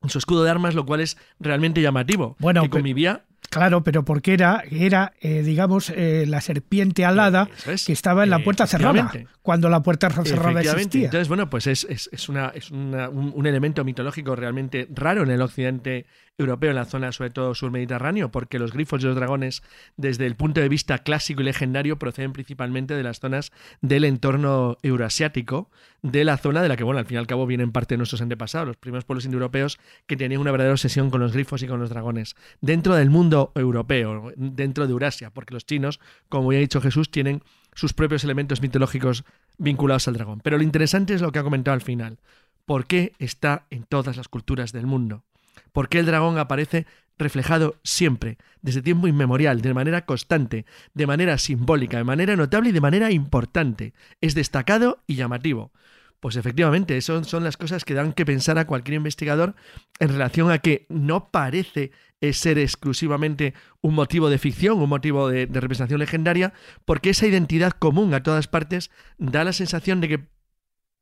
En 0.01 0.10
su 0.10 0.17
escudo 0.17 0.44
de 0.44 0.50
armas, 0.50 0.74
lo 0.74 0.88
cual 0.88 1.01
es 1.01 1.15
realmente 1.39 1.79
llamativo. 1.79 2.36
Bueno, 2.39 2.63
que 2.63 2.70
convivía 2.70 3.25
Claro, 3.60 3.84
pero 3.84 4.04
porque 4.04 4.34
era, 4.34 4.64
era 4.70 5.14
eh, 5.22 5.42
digamos, 5.42 5.90
eh, 5.90 6.26
la 6.28 6.42
serpiente 6.42 7.06
alada 7.06 7.50
que 7.86 7.94
estaba 7.94 8.24
en 8.24 8.30
la 8.30 8.40
puerta 8.40 8.68
cerrada, 8.68 9.12
cuando 9.42 9.70
la 9.70 9.82
puerta 9.82 10.10
cerrada 10.10 10.62
existía. 10.62 11.06
Entonces, 11.06 11.28
bueno, 11.28 11.50
pues 11.50 11.68
es, 11.68 11.88
es, 11.90 12.30
una, 12.30 12.50
es 12.50 12.72
un, 12.72 13.46
elemento 13.46 13.84
mitológico 13.84 14.36
realmente 14.36 14.88
raro 14.94 15.24
en 15.24 15.32
el 15.32 15.42
occidente 15.42 16.06
europeo, 16.38 16.70
en 16.70 16.75
la 16.75 16.86
zona 16.86 17.12
sobre 17.12 17.30
todo 17.30 17.56
sur 17.56 17.72
mediterráneo, 17.72 18.30
porque 18.30 18.60
los 18.60 18.74
grifos 18.74 19.01
y 19.01 19.06
los 19.06 19.15
dragones, 19.15 19.63
desde 19.98 20.25
el 20.25 20.36
punto 20.36 20.62
de 20.62 20.70
vista 20.70 21.00
clásico 21.00 21.42
y 21.42 21.46
legendario, 21.46 21.98
proceden 21.98 22.34
principalmente 22.34 22.94
de 22.94 23.04
las 23.04 23.20
zonas 23.20 23.51
del 23.82 24.04
entorno 24.04 24.77
euroasiático, 24.84 25.70
de 26.01 26.24
la 26.24 26.38
zona 26.38 26.62
de 26.62 26.70
la 26.70 26.77
que, 26.77 26.84
bueno, 26.84 27.00
al 27.00 27.06
fin 27.06 27.15
y 27.15 27.20
al 27.20 27.27
cabo 27.27 27.48
vienen 27.48 27.72
parte 27.72 27.96
de 27.96 27.98
nuestros 27.98 28.22
antepasados, 28.22 28.68
los 28.68 28.77
primeros 28.77 29.06
pueblos 29.06 29.25
indoeuropeos 29.25 29.80
que 30.08 30.18
tenían 30.18 30.42
una 30.42 30.51
verdadera 30.51 30.74
obsesión 30.74 31.10
con 31.10 31.22
los 31.22 31.34
grifos 31.34 31.63
y 31.63 31.68
con 31.68 31.80
los 31.80 31.89
dragones. 31.89 32.36
Dentro 32.62 32.96
del 32.96 33.10
mundo 33.10 33.51
europeo, 33.56 34.34
dentro 34.36 34.86
de 34.88 34.92
Eurasia, 34.92 35.30
porque 35.32 35.54
los 35.54 35.65
chinos, 35.65 36.00
como 36.30 36.51
ya 36.51 36.58
ha 36.58 36.62
dicho 36.62 36.82
Jesús, 36.82 37.10
tienen 37.10 37.44
sus 37.74 37.94
propios 37.94 38.24
elementos 38.24 38.62
mitológicos 38.62 39.25
vinculados 39.58 40.08
al 40.08 40.15
dragón. 40.15 40.42
Pero 40.42 40.58
lo 40.58 40.63
interesante 40.63 41.13
es 41.13 41.22
lo 41.22 41.32
que 41.32 41.39
ha 41.39 41.44
comentado 41.44 41.74
al 41.74 41.82
final. 41.82 42.20
¿Por 42.65 42.88
qué 42.88 43.13
está 43.20 43.65
en 43.70 43.84
todas 43.84 44.18
las 44.18 44.27
culturas 44.27 44.72
del 44.72 44.86
mundo? 44.88 45.24
¿Por 45.72 45.90
qué 45.90 46.00
el 46.00 46.06
dragón 46.06 46.38
aparece 46.38 46.86
reflejado 47.18 47.80
siempre, 47.84 48.38
desde 48.62 48.82
tiempo 48.82 49.08
inmemorial, 49.08 49.62
de 49.62 49.74
manera 49.74 50.06
constante, 50.06 50.66
de 50.94 51.08
manera 51.08 51.38
simbólica, 51.38 51.98
de 51.98 52.04
manera 52.04 52.36
notable 52.36 52.70
y 52.70 52.74
de 52.74 52.82
manera 52.82 53.12
importante? 53.12 53.94
Es 54.22 54.36
destacado 54.36 55.04
y 55.08 55.16
llamativo. 55.16 55.72
Pues 56.20 56.38
efectivamente, 56.38 56.98
eso 56.98 57.24
son 57.24 57.44
las 57.44 57.58
cosas 57.58 57.86
que 57.86 57.94
dan 57.94 58.14
que 58.14 58.26
pensar 58.26 58.58
a 58.58 58.66
cualquier 58.66 58.96
investigador 58.96 59.56
en 60.00 60.10
relación 60.10 60.50
a 60.50 60.60
que 60.60 60.86
no 60.90 61.30
parece 61.30 61.92
ser 62.34 62.58
exclusivamente 62.58 63.54
un 63.82 63.94
motivo 63.94 64.30
de 64.30 64.38
ficción, 64.38 64.82
un 64.82 64.90
motivo 64.90 65.30
de, 65.30 65.46
representación 65.46 66.00
legendaria, 66.00 66.54
porque 66.86 67.12
esa 67.12 67.28
identidad 67.28 67.72
común 67.72 68.14
a 68.14 68.24
todas 68.24 68.48
partes 68.48 68.92
da 69.18 69.44
la 69.44 69.54
sensación 69.54 70.02
de 70.02 70.08
que 70.08 70.26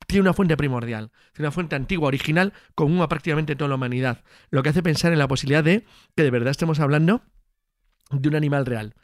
tiene 0.07 0.21
una 0.21 0.33
fuente 0.33 0.57
primordial, 0.57 1.11
tiene 1.33 1.47
una 1.47 1.51
fuente 1.51 1.75
antigua, 1.75 2.07
original, 2.07 2.53
común 2.75 3.01
a 3.01 3.07
prácticamente 3.07 3.55
toda 3.55 3.69
la 3.69 3.75
humanidad. 3.75 4.23
Lo 4.49 4.63
que 4.63 4.69
hace 4.69 4.83
pensar 4.83 5.13
en 5.13 5.19
la 5.19 5.27
posibilidad 5.27 5.63
de 5.63 5.85
que 6.15 6.23
de 6.23 6.31
verdad 6.31 6.51
estemos 6.51 6.79
hablando 6.79 7.21
de 8.11 8.29
un 8.29 8.35
animal 8.35 8.65
real. 8.65 8.95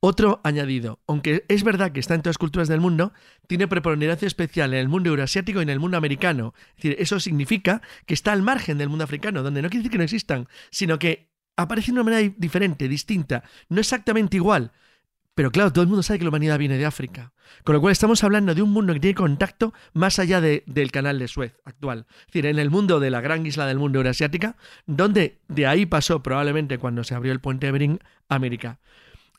Otro 0.00 0.40
añadido, 0.44 1.00
aunque 1.08 1.44
es 1.48 1.64
verdad 1.64 1.90
que 1.90 1.98
está 1.98 2.14
en 2.14 2.22
todas 2.22 2.34
las 2.34 2.38
culturas 2.38 2.68
del 2.68 2.80
mundo, 2.80 3.12
tiene 3.48 3.66
preponderancia 3.66 4.26
especial 4.26 4.72
en 4.72 4.78
el 4.78 4.88
mundo 4.88 5.10
euroasiático 5.10 5.58
y 5.58 5.64
en 5.64 5.70
el 5.70 5.80
mundo 5.80 5.96
americano. 5.96 6.54
Es 6.76 6.76
decir, 6.76 6.96
eso 7.00 7.18
significa 7.18 7.82
que 8.06 8.14
está 8.14 8.32
al 8.32 8.42
margen 8.42 8.78
del 8.78 8.88
mundo 8.88 9.04
africano, 9.04 9.42
donde 9.42 9.60
no 9.60 9.68
quiere 9.68 9.80
decir 9.82 9.90
que 9.90 9.98
no 9.98 10.04
existan, 10.04 10.46
sino 10.70 11.00
que 11.00 11.32
aparece 11.56 11.86
de 11.86 11.92
una 11.94 12.04
manera 12.04 12.32
diferente, 12.38 12.88
distinta, 12.88 13.42
no 13.68 13.80
exactamente 13.80 14.36
igual. 14.36 14.70
Pero 15.38 15.52
claro, 15.52 15.72
todo 15.72 15.82
el 15.82 15.88
mundo 15.88 16.02
sabe 16.02 16.18
que 16.18 16.24
la 16.24 16.30
humanidad 16.30 16.58
viene 16.58 16.78
de 16.78 16.84
África. 16.84 17.32
Con 17.62 17.76
lo 17.76 17.80
cual 17.80 17.92
estamos 17.92 18.24
hablando 18.24 18.56
de 18.56 18.62
un 18.62 18.72
mundo 18.72 18.92
que 18.92 18.98
tiene 18.98 19.14
contacto 19.14 19.72
más 19.92 20.18
allá 20.18 20.40
del 20.40 20.90
canal 20.90 21.20
de 21.20 21.28
Suez 21.28 21.54
actual. 21.64 22.06
Es 22.22 22.26
decir, 22.26 22.46
en 22.46 22.58
el 22.58 22.70
mundo 22.70 22.98
de 22.98 23.08
la 23.10 23.20
gran 23.20 23.46
isla 23.46 23.64
del 23.64 23.78
mundo 23.78 24.00
euroasiática, 24.00 24.56
donde 24.86 25.38
de 25.46 25.68
ahí 25.68 25.86
pasó 25.86 26.24
probablemente 26.24 26.78
cuando 26.78 27.04
se 27.04 27.14
abrió 27.14 27.30
el 27.30 27.38
puente 27.38 27.66
de 27.66 27.72
Bering, 27.72 28.00
América. 28.28 28.80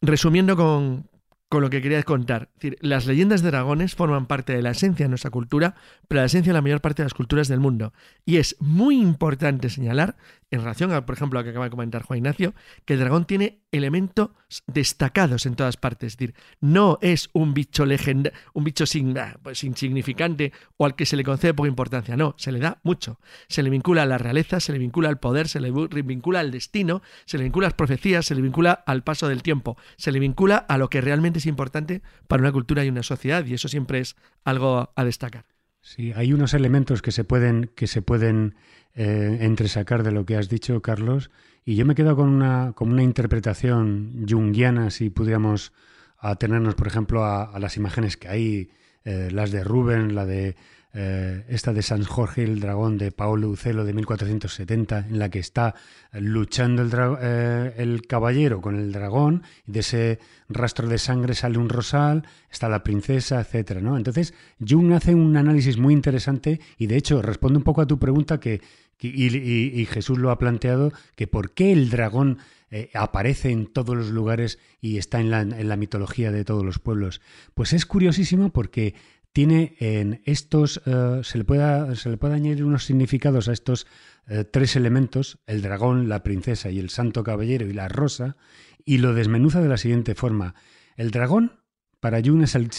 Resumiendo 0.01 0.55
con, 0.55 1.09
con 1.49 1.61
lo 1.61 1.69
que 1.69 1.81
quería 1.81 2.01
contar. 2.03 2.47
Las 2.79 3.05
leyendas 3.05 3.41
de 3.41 3.49
dragones 3.49 3.95
forman 3.95 4.27
parte 4.27 4.53
de 4.53 4.61
la 4.61 4.69
esencia 4.69 5.03
de 5.03 5.09
nuestra 5.09 5.31
cultura, 5.31 5.75
pero 6.07 6.21
la 6.21 6.27
esencia 6.27 6.53
de 6.53 6.57
la 6.57 6.61
mayor 6.61 6.79
parte 6.79 7.01
de 7.01 7.07
las 7.07 7.13
culturas 7.13 7.49
del 7.49 7.59
mundo. 7.59 7.91
Y 8.23 8.37
es 8.37 8.55
muy 8.59 9.01
importante 9.01 9.69
señalar 9.69 10.15
en 10.51 10.59
relación 10.59 10.91
a, 10.91 11.05
por 11.05 11.15
ejemplo, 11.15 11.39
lo 11.39 11.43
que 11.43 11.51
acaba 11.51 11.65
de 11.65 11.71
comentar 11.71 12.03
Juan 12.03 12.17
Ignacio, 12.17 12.55
que 12.85 12.93
el 12.93 12.99
dragón 12.99 13.25
tiene 13.25 13.61
elementos 13.71 14.31
destacados 14.65 15.45
en 15.45 15.55
todas 15.55 15.77
partes. 15.77 16.13
Es 16.13 16.17
decir, 16.17 16.35
no 16.59 16.97
es 17.01 17.29
un 17.33 17.53
bicho 17.53 17.85
legenda, 17.85 18.31
un 18.53 18.63
bicho 18.63 18.85
sin, 18.85 19.17
ah, 19.17 19.37
pues, 19.43 19.63
insignificante 19.63 20.51
o 20.77 20.85
al 20.85 20.95
que 20.95 21.05
se 21.05 21.15
le 21.15 21.23
concede 21.23 21.53
poca 21.53 21.69
importancia. 21.69 22.17
No, 22.17 22.33
se 22.37 22.51
le 22.51 22.59
da 22.59 22.79
mucho. 22.83 23.19
Se 23.47 23.61
le 23.61 23.69
vincula 23.69 24.03
a 24.03 24.05
la 24.07 24.17
realeza, 24.17 24.59
se 24.59 24.71
le 24.71 24.79
vincula 24.79 25.09
al 25.09 25.19
poder, 25.19 25.47
se 25.47 25.59
le 25.59 25.71
vincula 25.71 26.39
al 26.39 26.51
destino, 26.51 27.01
se 27.25 27.37
le 27.37 27.43
vincula 27.43 27.67
a 27.67 27.69
las 27.69 27.75
profecías, 27.75 28.25
se 28.25 28.35
le 28.35 28.41
vincula 28.41 28.71
al 28.71 29.03
paso 29.03 29.27
del 29.27 29.43
tiempo, 29.43 29.77
se 29.97 30.11
le 30.11 30.19
vincula 30.19 30.57
a 30.57 30.77
lo 30.77 30.89
que 30.89 31.01
realmente 31.01 31.39
es 31.39 31.45
importante 31.45 32.01
para 32.27 32.41
una 32.41 32.51
cultura 32.51 32.83
y 32.83 32.89
una 32.89 33.03
sociedad. 33.03 33.45
Y 33.45 33.53
eso 33.53 33.67
siempre 33.67 33.99
es 33.99 34.15
algo 34.43 34.91
a 34.95 35.03
destacar. 35.03 35.58
Sí, 35.81 36.11
hay 36.15 36.33
unos 36.33 36.53
elementos 36.53 37.01
que 37.01 37.11
se 37.11 37.23
pueden, 37.23 37.71
que 37.75 37.87
se 37.87 38.01
pueden 38.01 38.55
eh, 38.95 39.37
entresacar 39.41 40.03
de 40.03 40.11
lo 40.11 40.25
que 40.25 40.35
has 40.35 40.49
dicho, 40.49 40.81
Carlos, 40.81 41.31
y 41.63 41.75
yo 41.75 41.85
me 41.85 41.95
quedo 41.95 42.15
con 42.15 42.29
una, 42.29 42.73
con 42.73 42.91
una 42.91 43.03
interpretación 43.03 44.25
junguiana, 44.29 44.89
si 44.89 45.09
pudiéramos 45.09 45.71
atenernos, 46.17 46.75
por 46.75 46.87
ejemplo, 46.87 47.23
a, 47.23 47.57
las 47.59 47.77
imágenes 47.77 48.17
que 48.17 48.27
hay, 48.27 48.69
eh, 49.05 49.29
las 49.31 49.51
de 49.51 49.63
Rubén, 49.63 50.15
la 50.15 50.25
de 50.25 50.55
eh, 50.91 51.45
esta 51.49 51.71
de 51.71 51.83
San 51.83 52.03
Jorge 52.03 52.43
el 52.43 52.59
dragón 52.59 52.97
de 52.97 53.11
Paolo 53.11 53.49
Ucelo 53.49 53.85
de 53.85 53.93
1470, 53.93 55.05
en 55.09 55.19
la 55.19 55.29
que 55.29 55.37
está 55.37 55.75
luchando 56.13 56.81
el, 56.81 56.91
eh, 57.21 57.73
el, 57.77 58.07
caballero 58.07 58.59
con 58.59 58.75
el 58.75 58.91
dragón, 58.91 59.43
y 59.67 59.73
de 59.73 59.79
ese 59.81 60.19
rastro 60.47 60.87
de 60.87 60.97
sangre 60.97 61.35
sale 61.35 61.59
un 61.59 61.69
rosal, 61.69 62.27
está 62.51 62.69
la 62.69 62.81
princesa, 62.81 63.39
etcétera, 63.39 63.81
¿no? 63.81 63.97
Entonces, 63.97 64.33
Jung 64.67 64.91
hace 64.93 65.13
un 65.13 65.37
análisis 65.37 65.77
muy 65.77 65.93
interesante 65.93 66.59
y 66.79 66.87
de 66.87 66.97
hecho 66.97 67.21
responde 67.21 67.57
un 67.57 67.63
poco 67.63 67.81
a 67.81 67.87
tu 67.87 67.99
pregunta 67.99 68.39
que, 68.39 68.61
y, 68.99 69.85
Jesús 69.85 70.17
lo 70.17 70.31
ha 70.31 70.39
planteado, 70.39 70.91
que 71.15 71.27
por 71.27 71.51
qué 71.51 71.71
el 71.71 71.91
dragón 71.91 72.39
eh, 72.71 72.89
aparece 72.93 73.51
en 73.51 73.67
todos 73.67 73.95
los 73.95 74.09
lugares 74.09 74.59
y 74.81 74.97
está 74.97 75.19
en 75.19 75.29
la, 75.29 75.41
en 75.41 75.69
la 75.69 75.77
mitología 75.77 76.31
de 76.31 76.43
todos 76.43 76.65
los 76.65 76.79
pueblos. 76.79 77.21
Pues 77.53 77.73
es 77.73 77.85
curiosísimo 77.85 78.49
porque 78.49 78.95
tiene 79.39 79.77
en 79.79 80.21
estos, 80.25 80.81
eh, 80.85 81.21
se, 81.23 81.37
le 81.37 81.45
puede, 81.45 81.95
se 81.95 82.09
le 82.09 82.17
puede 82.17 82.33
añadir 82.33 82.65
unos 82.65 82.83
significados 82.83 83.47
a 83.47 83.53
estos 83.53 83.87
eh, 84.27 84.43
tres 84.43 84.75
elementos, 84.75 85.39
el 85.47 85.61
dragón, 85.61 86.09
la 86.09 86.23
princesa 86.23 86.69
y 86.71 86.77
el 86.77 86.89
santo 86.89 87.23
caballero 87.23 87.65
y 87.65 87.71
la 87.71 87.87
rosa, 87.87 88.35
y 88.83 88.97
lo 88.97 89.13
desmenuza 89.13 89.61
de 89.61 89.69
la 89.69 89.77
siguiente 89.77 90.13
forma. 90.13 90.55
El 90.97 91.11
dragón, 91.11 91.53
para 92.01 92.21
Jung, 92.21 92.43
es 92.43 92.53
el, 92.53 92.69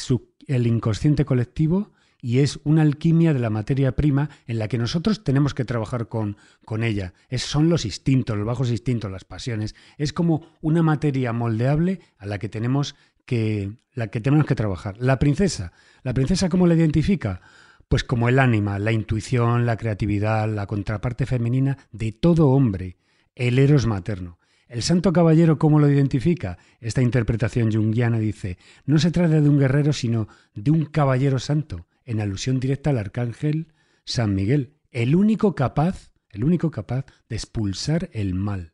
el 0.49 0.67
inconsciente 0.67 1.25
colectivo 1.25 1.93
y 2.21 2.41
es 2.41 2.61
una 2.65 2.83
alquimia 2.83 3.33
de 3.33 3.41
la 3.41 3.49
materia 3.49 3.97
prima 3.97 4.29
en 4.47 4.59
la 4.59 4.69
que 4.69 4.77
nosotros 4.77 5.25
tenemos 5.25 5.55
que 5.55 5.65
trabajar 5.65 6.09
con, 6.09 6.37
con 6.67 6.85
ella. 6.85 7.15
Es, 7.31 7.41
son 7.41 7.71
los 7.71 7.87
instintos, 7.87 8.37
los 8.37 8.47
bajos 8.47 8.71
instintos, 8.71 9.11
las 9.11 9.25
pasiones. 9.25 9.75
Es 9.97 10.13
como 10.13 10.47
una 10.61 10.83
materia 10.83 11.33
moldeable 11.33 12.01
a 12.19 12.27
la 12.27 12.39
que 12.39 12.51
tenemos 12.51 12.97
que, 13.25 13.73
la 13.95 14.09
que 14.09 14.21
tenemos 14.21 14.45
que 14.45 14.55
trabajar. 14.55 14.97
La 14.99 15.19
princesa. 15.19 15.73
¿La 16.03 16.15
princesa 16.15 16.49
cómo 16.49 16.67
la 16.67 16.75
identifica? 16.75 17.43
Pues 17.89 18.05
como 18.05 18.29
el 18.29 18.39
ánima, 18.39 18.79
la 18.79 18.93
intuición, 18.93 19.67
la 19.67 19.77
creatividad, 19.77 20.49
la 20.49 20.67
contraparte 20.67 21.27
femenina 21.27 21.77
de 21.93 22.13
todo 22.13 22.49
hombre, 22.51 22.97
el 23.35 23.59
eros 23.59 23.87
materno. 23.87 24.39
El 24.69 24.83
santo 24.83 25.13
caballero, 25.13 25.59
¿cómo 25.59 25.81
lo 25.81 25.91
identifica? 25.91 26.57
Esta 26.81 27.03
interpretación 27.03 27.73
junguiana 27.73 28.21
dice, 28.21 28.57
no 28.87 28.99
se 28.99 29.11
trata 29.11 29.41
de 29.41 29.49
un 29.49 29.59
guerrero, 29.59 29.93
sino 29.93 30.29
de 30.55 30.71
un 30.71 30.85
caballero 30.85 31.41
santo, 31.41 31.89
en 32.05 32.21
alusión 32.21 32.61
directa 32.61 32.91
al 32.91 32.99
arcángel 32.99 33.73
San 34.05 34.35
Miguel, 34.35 34.77
el 34.93 35.17
único 35.17 35.55
capaz, 35.55 36.13
el 36.31 36.45
único 36.45 36.71
capaz 36.71 37.07
de 37.29 37.37
expulsar 37.37 38.11
el 38.13 38.35
mal. 38.35 38.73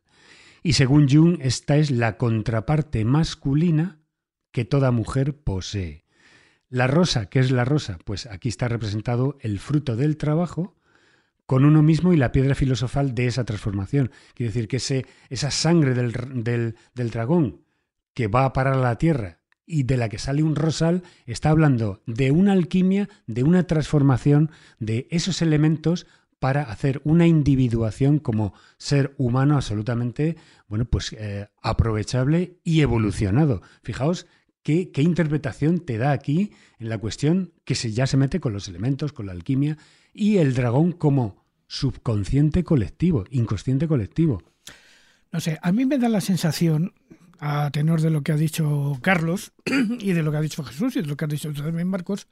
Y 0.63 0.73
según 0.73 1.09
Jung, 1.09 1.39
esta 1.41 1.77
es 1.77 1.91
la 1.91 2.17
contraparte 2.17 3.03
masculina 3.05 3.99
que 4.51 4.65
toda 4.65 4.91
mujer 4.91 5.35
posee. 5.35 6.06
La 6.69 6.87
rosa, 6.87 7.27
¿qué 7.27 7.39
es 7.39 7.51
la 7.51 7.65
rosa? 7.65 7.97
Pues 8.03 8.25
aquí 8.25 8.49
está 8.49 8.67
representado 8.67 9.37
el 9.41 9.59
fruto 9.59 9.95
del 9.95 10.17
trabajo 10.17 10.75
con 11.45 11.63
uno 11.63 11.81
mismo 11.81 12.11
y 12.11 12.17
la 12.17 12.33
piedra 12.33 12.55
filosofal 12.55 13.15
de 13.15 13.27
esa 13.27 13.45
transformación. 13.45 14.11
Quiere 14.33 14.51
decir 14.51 14.67
que 14.67 15.05
esa 15.29 15.51
sangre 15.51 15.93
del, 15.93 16.11
del, 16.43 16.75
del 16.93 17.09
dragón 17.09 17.61
que 18.13 18.27
va 18.27 18.43
a 18.43 18.53
parar 18.53 18.73
a 18.73 18.81
la 18.81 18.97
tierra 18.97 19.39
y 19.65 19.83
de 19.83 19.97
la 19.97 20.09
que 20.09 20.17
sale 20.17 20.43
un 20.43 20.55
rosal, 20.55 21.03
está 21.25 21.49
hablando 21.49 22.01
de 22.05 22.31
una 22.31 22.53
alquimia, 22.53 23.09
de 23.27 23.43
una 23.43 23.67
transformación 23.67 24.49
de 24.79 25.07
esos 25.11 25.41
elementos 25.41 26.07
para 26.39 26.63
hacer 26.63 27.01
una 27.03 27.27
individuación 27.27 28.19
como 28.19 28.53
ser 28.77 29.13
humano 29.17 29.55
absolutamente, 29.55 30.37
bueno, 30.67 30.85
pues 30.85 31.13
eh, 31.13 31.47
aprovechable 31.61 32.59
y 32.63 32.81
evolucionado. 32.81 33.61
Fijaos 33.83 34.27
qué, 34.67 35.01
interpretación 35.01 35.79
te 35.79 35.97
da 35.97 36.11
aquí 36.11 36.51
en 36.79 36.89
la 36.89 36.97
cuestión 36.97 37.53
que 37.63 37.73
se, 37.73 37.93
ya 37.93 38.05
se 38.05 38.17
mete 38.17 38.41
con 38.41 38.51
los 38.51 38.67
elementos, 38.67 39.13
con 39.13 39.27
la 39.27 39.31
alquimia 39.31 39.77
y 40.13 40.37
el 40.37 40.53
dragón 40.53 40.91
como 40.91 41.45
subconsciente 41.67 42.65
colectivo, 42.65 43.23
inconsciente 43.31 43.87
colectivo. 43.87 44.43
No 45.31 45.39
sé, 45.39 45.57
a 45.61 45.71
mí 45.71 45.85
me 45.85 45.97
da 45.97 46.09
la 46.09 46.19
sensación, 46.19 46.93
a 47.39 47.69
tenor 47.71 48.01
de 48.01 48.09
lo 48.09 48.23
que 48.23 48.33
ha 48.33 48.35
dicho 48.35 48.97
Carlos 49.01 49.53
y 49.99 50.11
de 50.11 50.23
lo 50.23 50.31
que 50.31 50.37
ha 50.37 50.41
dicho 50.41 50.63
Jesús 50.63 50.97
y 50.97 51.01
de 51.01 51.07
lo 51.07 51.15
que 51.15 51.25
ha 51.25 51.29
dicho 51.29 51.53
también 51.53 51.87
Marcos, 51.87 52.27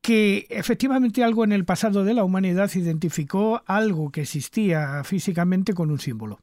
que 0.00 0.46
efectivamente 0.50 1.24
algo 1.24 1.42
en 1.42 1.52
el 1.52 1.64
pasado 1.64 2.04
de 2.04 2.14
la 2.14 2.22
humanidad 2.22 2.70
identificó 2.76 3.62
algo 3.66 4.12
que 4.12 4.20
existía 4.20 5.02
físicamente 5.02 5.72
con 5.74 5.90
un 5.90 5.98
símbolo. 5.98 6.40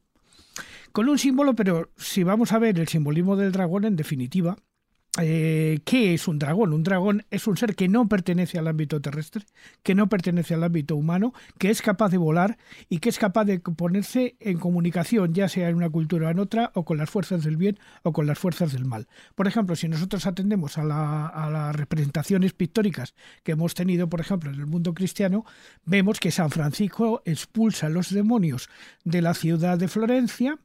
Con 0.92 1.08
un 1.08 1.18
símbolo, 1.18 1.56
pero 1.56 1.92
si 1.96 2.24
vamos 2.24 2.51
a 2.51 2.60
ver 2.60 2.77
el 2.77 2.88
simbolismo 2.88 3.36
del 3.36 3.51
dragón, 3.51 3.86
en 3.86 3.96
definitiva, 3.96 4.58
eh, 5.22 5.79
¿qué 5.86 6.15
es 6.15 6.27
un 6.27 6.39
dragón? 6.39 6.74
Un 6.74 6.82
dragón 6.82 7.24
es 7.29 7.46
un 7.46 7.55
ser 7.55 7.75
que 7.75 7.88
no 7.88 8.10
pertenece 8.10 8.58
al 8.58 8.67
ámbito 8.67 9.00
terrestre, 9.00 9.46
que 9.84 9.93
no 9.93 10.10
pertenece 10.10 10.55
al 10.55 10.63
ámbito 10.63 10.96
humano, 10.96 11.34
que 11.60 11.70
es 11.70 11.84
capaz 11.84 12.10
de 12.10 12.17
volar 12.17 12.58
y 12.89 12.98
que 12.98 13.10
es 13.10 13.20
capaz 13.20 13.46
de 13.46 13.60
ponerse 13.60 14.36
en 14.39 14.58
comunicación, 14.58 15.36
ya 15.36 15.48
sea 15.50 15.70
en 15.70 15.75
una 15.75 15.89
cultura 15.89 16.27
o 16.27 16.32
en 16.32 16.39
otra, 16.39 16.72
o 16.74 16.84
con 16.84 16.98
las 16.98 17.12
fuerzas 17.12 17.43
del 17.43 17.58
bien 17.58 17.77
o 18.01 18.12
con 18.12 18.25
las 18.25 18.39
fuerzas 18.39 18.74
del 18.74 18.86
mal. 18.86 19.08
Por 19.36 19.48
ejemplo, 19.48 19.75
si 19.75 19.88
nosotros 19.88 20.25
atendemos 20.25 20.79
a, 20.79 21.27
a 21.27 21.50
las 21.51 21.75
representaciones 21.75 22.53
pictóricas 22.53 23.13
que 23.43 23.51
hemos 23.51 23.75
tenido, 23.75 24.10
por 24.10 24.20
ejemplo, 24.20 24.50
en 24.51 24.60
el 24.60 24.65
mundo 24.65 24.96
cristiano, 24.96 25.46
vemos 25.86 26.20
que 26.20 26.32
San 26.32 26.50
Francisco 26.50 27.22
expulsa 27.25 27.86
a 27.86 27.89
los 27.89 28.12
demonios 28.12 28.67
de 29.03 29.22
la 29.22 29.36
ciudad 29.36 29.77
de 29.77 29.88
Florencia, 29.88 30.60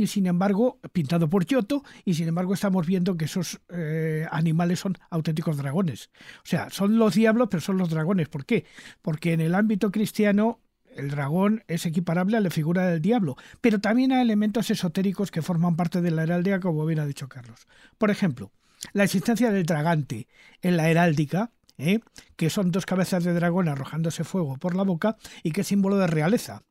y 0.00 0.06
sin 0.06 0.26
embargo, 0.26 0.80
pintado 0.92 1.28
por 1.28 1.44
Giotto, 1.44 1.84
y 2.06 2.14
sin 2.14 2.26
embargo 2.26 2.54
estamos 2.54 2.86
viendo 2.86 3.18
que 3.18 3.26
esos 3.26 3.60
eh, 3.68 4.26
animales 4.30 4.80
son 4.80 4.96
auténticos 5.10 5.58
dragones. 5.58 6.08
O 6.38 6.46
sea, 6.46 6.70
son 6.70 6.98
los 6.98 7.14
diablos, 7.14 7.48
pero 7.50 7.60
son 7.60 7.76
los 7.76 7.90
dragones. 7.90 8.30
¿Por 8.30 8.46
qué? 8.46 8.64
Porque 9.02 9.34
en 9.34 9.42
el 9.42 9.54
ámbito 9.54 9.90
cristiano 9.90 10.60
el 10.96 11.10
dragón 11.10 11.64
es 11.68 11.84
equiparable 11.84 12.38
a 12.38 12.40
la 12.40 12.48
figura 12.48 12.86
del 12.88 13.02
diablo, 13.02 13.36
pero 13.60 13.78
también 13.78 14.10
a 14.12 14.22
elementos 14.22 14.70
esotéricos 14.70 15.30
que 15.30 15.42
forman 15.42 15.76
parte 15.76 16.00
de 16.00 16.10
la 16.10 16.22
heráldica, 16.22 16.60
como 16.60 16.86
bien 16.86 17.00
ha 17.00 17.06
dicho 17.06 17.28
Carlos. 17.28 17.66
Por 17.98 18.10
ejemplo, 18.10 18.52
la 18.94 19.04
existencia 19.04 19.52
del 19.52 19.66
dragante 19.66 20.28
en 20.62 20.78
la 20.78 20.88
heráldica, 20.88 21.52
¿eh? 21.76 22.00
que 22.36 22.48
son 22.48 22.70
dos 22.70 22.86
cabezas 22.86 23.22
de 23.22 23.34
dragón 23.34 23.68
arrojándose 23.68 24.24
fuego 24.24 24.56
por 24.56 24.74
la 24.74 24.82
boca 24.82 25.18
y 25.42 25.52
que 25.52 25.60
es 25.60 25.66
símbolo 25.66 25.98
de 25.98 26.06
realeza. 26.06 26.62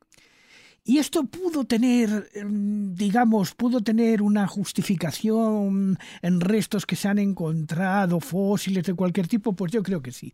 Y 0.89 0.97
esto 0.97 1.23
pudo 1.25 1.65
tener, 1.65 2.31
em, 2.33 2.95
digamos, 2.95 3.53
pudo 3.53 3.79
tener 3.79 4.23
una 4.23 4.47
justificación 4.47 5.99
en 6.23 6.41
restos 6.41 6.87
que 6.87 6.95
se 6.95 7.07
han 7.07 7.19
encontrado, 7.19 8.19
fósiles 8.19 8.85
de 8.85 8.95
cualquier 8.95 9.27
tipo, 9.27 9.53
pues 9.53 9.71
yo 9.71 9.83
creo 9.83 10.01
que 10.01 10.11
sí. 10.11 10.33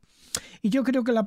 Y 0.62 0.70
yo 0.70 0.86
creo 0.86 1.04
que 1.04 1.12
la, 1.12 1.26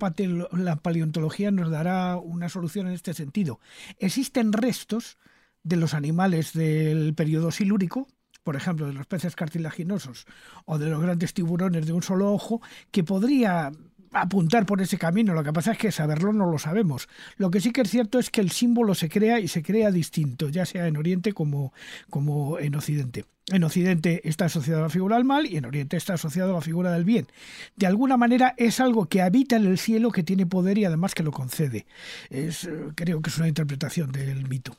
la 0.53 0.77
paleontología 0.77 1.51
nos 1.51 1.71
dará 1.71 2.17
una 2.17 2.49
solución 2.49 2.87
en 2.87 2.95
este 2.95 3.13
sentido. 3.13 3.61
Existen 3.99 4.51
restos 4.55 5.19
de 5.63 5.77
los 5.77 5.93
animales 5.93 6.55
del 6.55 7.13
periodo 7.15 7.51
silúrico, 7.51 8.09
por 8.45 8.57
ejemplo, 8.57 8.87
de 8.87 8.95
los 8.95 9.07
peces 9.07 9.37
cartilaginosos 9.37 10.25
o 10.65 10.79
de 10.79 10.89
los 10.89 11.03
grandes 11.03 11.35
tiburones 11.35 11.85
de 11.85 11.93
un 11.93 12.03
solo 12.03 12.33
ojo, 12.33 12.63
que 12.91 13.05
podría 13.05 13.73
apuntar 14.13 14.67
por 14.67 14.81
ese 14.81 14.99
camino. 14.99 15.35
Lo 15.35 15.45
que 15.45 15.53
pasa 15.53 15.73
es 15.73 15.79
que 15.79 15.93
saberlo 15.93 16.33
no 16.33 16.51
lo 16.51 16.59
sabemos. 16.59 17.09
Lo 17.37 17.51
que 17.51 17.61
sí 17.61 17.73
que 17.73 17.83
es 17.83 17.91
cierto 17.91 18.19
es 18.19 18.31
que 18.31 18.41
el 18.41 18.51
símbolo 18.51 18.95
se 18.95 19.09
crea 19.09 19.41
y 19.41 19.49
se 19.49 19.63
crea 19.63 19.91
distinto, 19.91 20.49
ya 20.49 20.67
sea 20.67 20.87
en 20.87 20.97
Oriente 20.97 21.33
como, 21.33 21.73
como 22.11 22.59
en 22.59 22.75
Occidente. 22.75 23.25
En 23.51 23.65
Occidente 23.65 24.21
está 24.29 24.45
asociado 24.47 24.81
a 24.81 24.83
la 24.83 24.89
figura 24.91 25.17
del 25.17 25.25
mal 25.25 25.47
y 25.47 25.57
en 25.57 25.65
Oriente 25.65 25.97
está 25.97 26.15
asociado 26.15 26.51
a 26.51 26.55
la 26.55 26.61
figura 26.61 26.93
del 26.93 27.05
bien. 27.05 27.29
De 27.77 27.87
alguna 27.87 28.19
manera 28.19 28.55
es 28.59 28.79
algo 28.79 29.07
que 29.07 29.23
habita 29.23 29.57
en 29.57 29.65
el 29.65 29.79
cielo, 29.79 30.11
que 30.11 30.23
tiene 30.23 30.45
poder 30.45 30.77
y 30.77 30.85
además 30.85 31.15
que 31.15 31.23
lo 31.23 31.33
concede. 31.33 31.87
Es, 32.29 32.65
eh, 32.65 32.73
creo 32.95 33.23
que 33.23 33.31
es 33.31 33.39
una 33.39 33.49
interpretación 33.49 34.13
del 34.13 34.47
mito. 34.49 34.77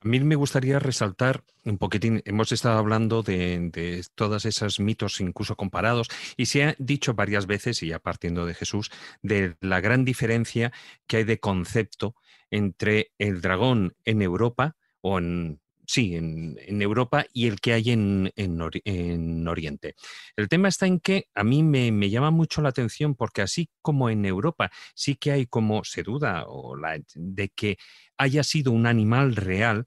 A 0.00 0.06
mí 0.06 0.20
me 0.20 0.36
gustaría 0.36 0.78
resaltar 0.78 1.42
un 1.64 1.76
poquitín, 1.76 2.22
hemos 2.24 2.52
estado 2.52 2.78
hablando 2.78 3.24
de, 3.24 3.70
de 3.72 4.04
todas 4.14 4.44
esas 4.44 4.78
mitos 4.78 5.20
incluso 5.20 5.56
comparados 5.56 6.08
y 6.36 6.46
se 6.46 6.62
ha 6.62 6.76
dicho 6.78 7.14
varias 7.14 7.46
veces, 7.46 7.82
y 7.82 7.88
ya 7.88 7.98
partiendo 7.98 8.46
de 8.46 8.54
Jesús, 8.54 8.92
de 9.22 9.56
la 9.60 9.80
gran 9.80 10.04
diferencia 10.04 10.72
que 11.08 11.18
hay 11.18 11.24
de 11.24 11.40
concepto 11.40 12.14
entre 12.50 13.10
el 13.18 13.40
dragón 13.40 13.96
en 14.04 14.22
Europa 14.22 14.76
o 15.00 15.18
en 15.18 15.60
sí, 15.88 16.14
en, 16.14 16.82
Europa 16.82 17.24
y 17.32 17.46
el 17.46 17.60
que 17.60 17.72
hay 17.72 17.90
en, 17.90 18.30
en, 18.36 19.48
Oriente. 19.48 19.94
El 20.36 20.48
tema 20.48 20.68
está 20.68 20.86
en 20.86 21.00
que 21.00 21.28
a 21.34 21.42
mí 21.42 21.62
me, 21.62 22.10
llama 22.10 22.30
mucho 22.30 22.60
la 22.60 22.68
atención 22.68 23.14
porque 23.14 23.40
así 23.40 23.70
como 23.80 24.10
en 24.10 24.26
Europa 24.26 24.70
sí 24.94 25.16
que 25.16 25.32
hay 25.32 25.46
como 25.46 25.84
se 25.84 26.02
duda 26.02 26.44
o 26.46 26.76
la, 26.76 27.00
de 27.14 27.48
que 27.48 27.78
haya 28.18 28.44
sido 28.44 28.70
un 28.72 28.86
animal 28.86 29.34
real, 29.34 29.86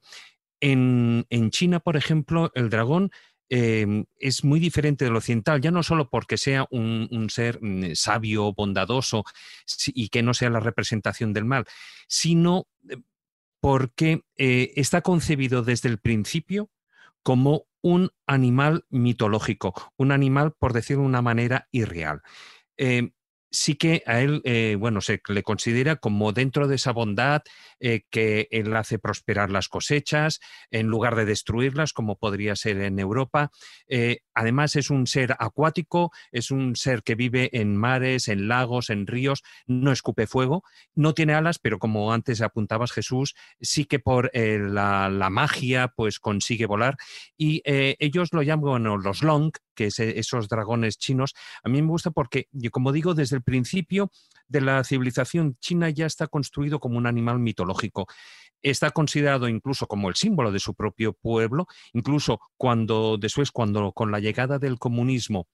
en, 0.60 1.26
China, 1.52 1.80
por 1.80 1.98
ejemplo, 1.98 2.52
el 2.56 2.70
dragón 2.70 3.12
em, 3.50 4.06
es 4.20 4.44
muy 4.44 4.60
diferente 4.60 5.06
del 5.06 5.16
occidental, 5.16 5.62
ya 5.62 5.72
no 5.72 5.84
solo 5.84 6.10
porque 6.10 6.38
sea 6.38 6.66
un, 6.72 7.08
un, 7.12 7.30
ser 7.30 7.60
mm, 7.62 7.96
sabio, 7.96 8.54
bondadoso 8.54 9.24
y 9.88 10.10
que 10.10 10.24
no 10.24 10.34
sea 10.34 10.50
la 10.50 10.60
representación 10.60 11.34
del 11.34 11.46
mal, 11.46 11.66
sino 12.08 12.68
eh, 12.90 12.98
porque 13.62 14.24
eh, 14.38 14.74
está 14.76 15.02
concebido 15.02 15.64
desde 15.64 15.88
el 15.88 16.00
principio 16.00 16.70
como 17.24 17.68
un 17.82 18.10
animal 18.28 18.86
mitológico, 18.90 19.74
un 19.98 20.12
animal, 20.12 20.54
por 20.58 20.74
decirlo 20.74 21.04
de 21.04 21.10
una 21.10 21.22
manera, 21.22 21.68
irreal. 21.72 22.22
Eh, 22.78 23.12
sí 23.52 23.76
que 23.76 24.02
a 24.08 24.22
él, 24.22 24.42
eh, 24.46 24.78
bueno, 24.80 25.02
se 25.02 25.22
le 25.28 25.44
considera 25.44 25.98
como 25.98 26.32
dentro 26.32 26.68
de 26.68 26.76
esa 26.76 26.94
bondad 26.94 27.44
eh, 27.80 28.04
que 28.10 28.48
él 28.52 28.76
hace 28.76 28.98
prosperar 28.98 29.52
las 29.52 29.68
cosechas 29.68 30.40
en 30.72 30.88
lugar 30.88 31.16
de 31.16 31.26
destruirlas, 31.26 31.94
como 31.94 32.18
podría 32.18 32.56
ser 32.56 32.80
en 32.82 32.98
Europa. 32.98 33.52
Eh, 33.88 34.20
además, 34.34 34.76
es 34.78 34.90
un 34.90 35.06
ser 35.06 35.36
acuático, 35.38 36.12
es 36.32 36.50
un 36.50 36.76
ser 36.76 37.04
que 37.04 37.16
vive 37.16 37.50
en 37.54 37.76
mares, 37.76 38.30
en 38.30 38.48
lagos, 38.48 38.90
en 38.90 39.06
ríos, 39.06 39.44
no 39.68 39.92
escupe 39.92 40.28
fuego, 40.28 40.64
no 40.96 41.14
tiene 41.14 41.34
alas, 41.34 41.60
pero 41.60 41.78
como 41.78 42.14
antes 42.14 42.42
apuntabas 42.42 42.94
Jesús, 42.94 43.36
sí 43.60 43.86
que 43.86 44.00
por 44.00 44.32
la, 44.34 45.10
la, 45.10 45.30
magia 45.30 45.90
pues 45.96 46.20
consigue 46.20 46.66
volar 46.66 46.98
y 47.38 47.62
ellos 47.66 48.30
lo 48.32 48.42
llaman 48.42 48.84
los 48.84 49.24
long, 49.24 49.52
que 49.76 49.88
es 49.88 50.00
esos 50.00 50.48
dragones 50.48 50.98
chinos. 50.98 51.34
A 51.64 51.70
mí 51.70 51.82
me 51.82 51.88
gusta 51.88 52.12
porque, 52.12 52.48
como 52.72 52.92
digo, 52.92 53.14
desde 53.14 53.36
el 53.36 53.44
principio 53.44 54.12
de 54.48 54.62
la 54.62 54.84
civilización 54.84 55.58
china 55.60 55.90
ya 55.90 56.06
está 56.06 56.28
construido 56.28 56.80
como 56.80 56.98
un 56.98 57.08
animal 57.08 57.40
mitológico. 57.40 58.08
Está 58.62 58.92
considerado 58.92 59.48
incluso 59.48 59.88
como 59.88 60.10
el 60.10 60.16
símbolo 60.16 60.52
de 60.52 60.60
su 60.60 60.76
propio 60.76 61.14
pueblo, 61.14 61.66
incluso 61.94 62.40
cuando 62.58 63.18
después, 63.18 63.52
cuando 63.52 63.92
con 63.92 64.12
la 64.12 64.20
llegada 64.20 64.60
del 64.60 64.78
comunismo 64.78 65.48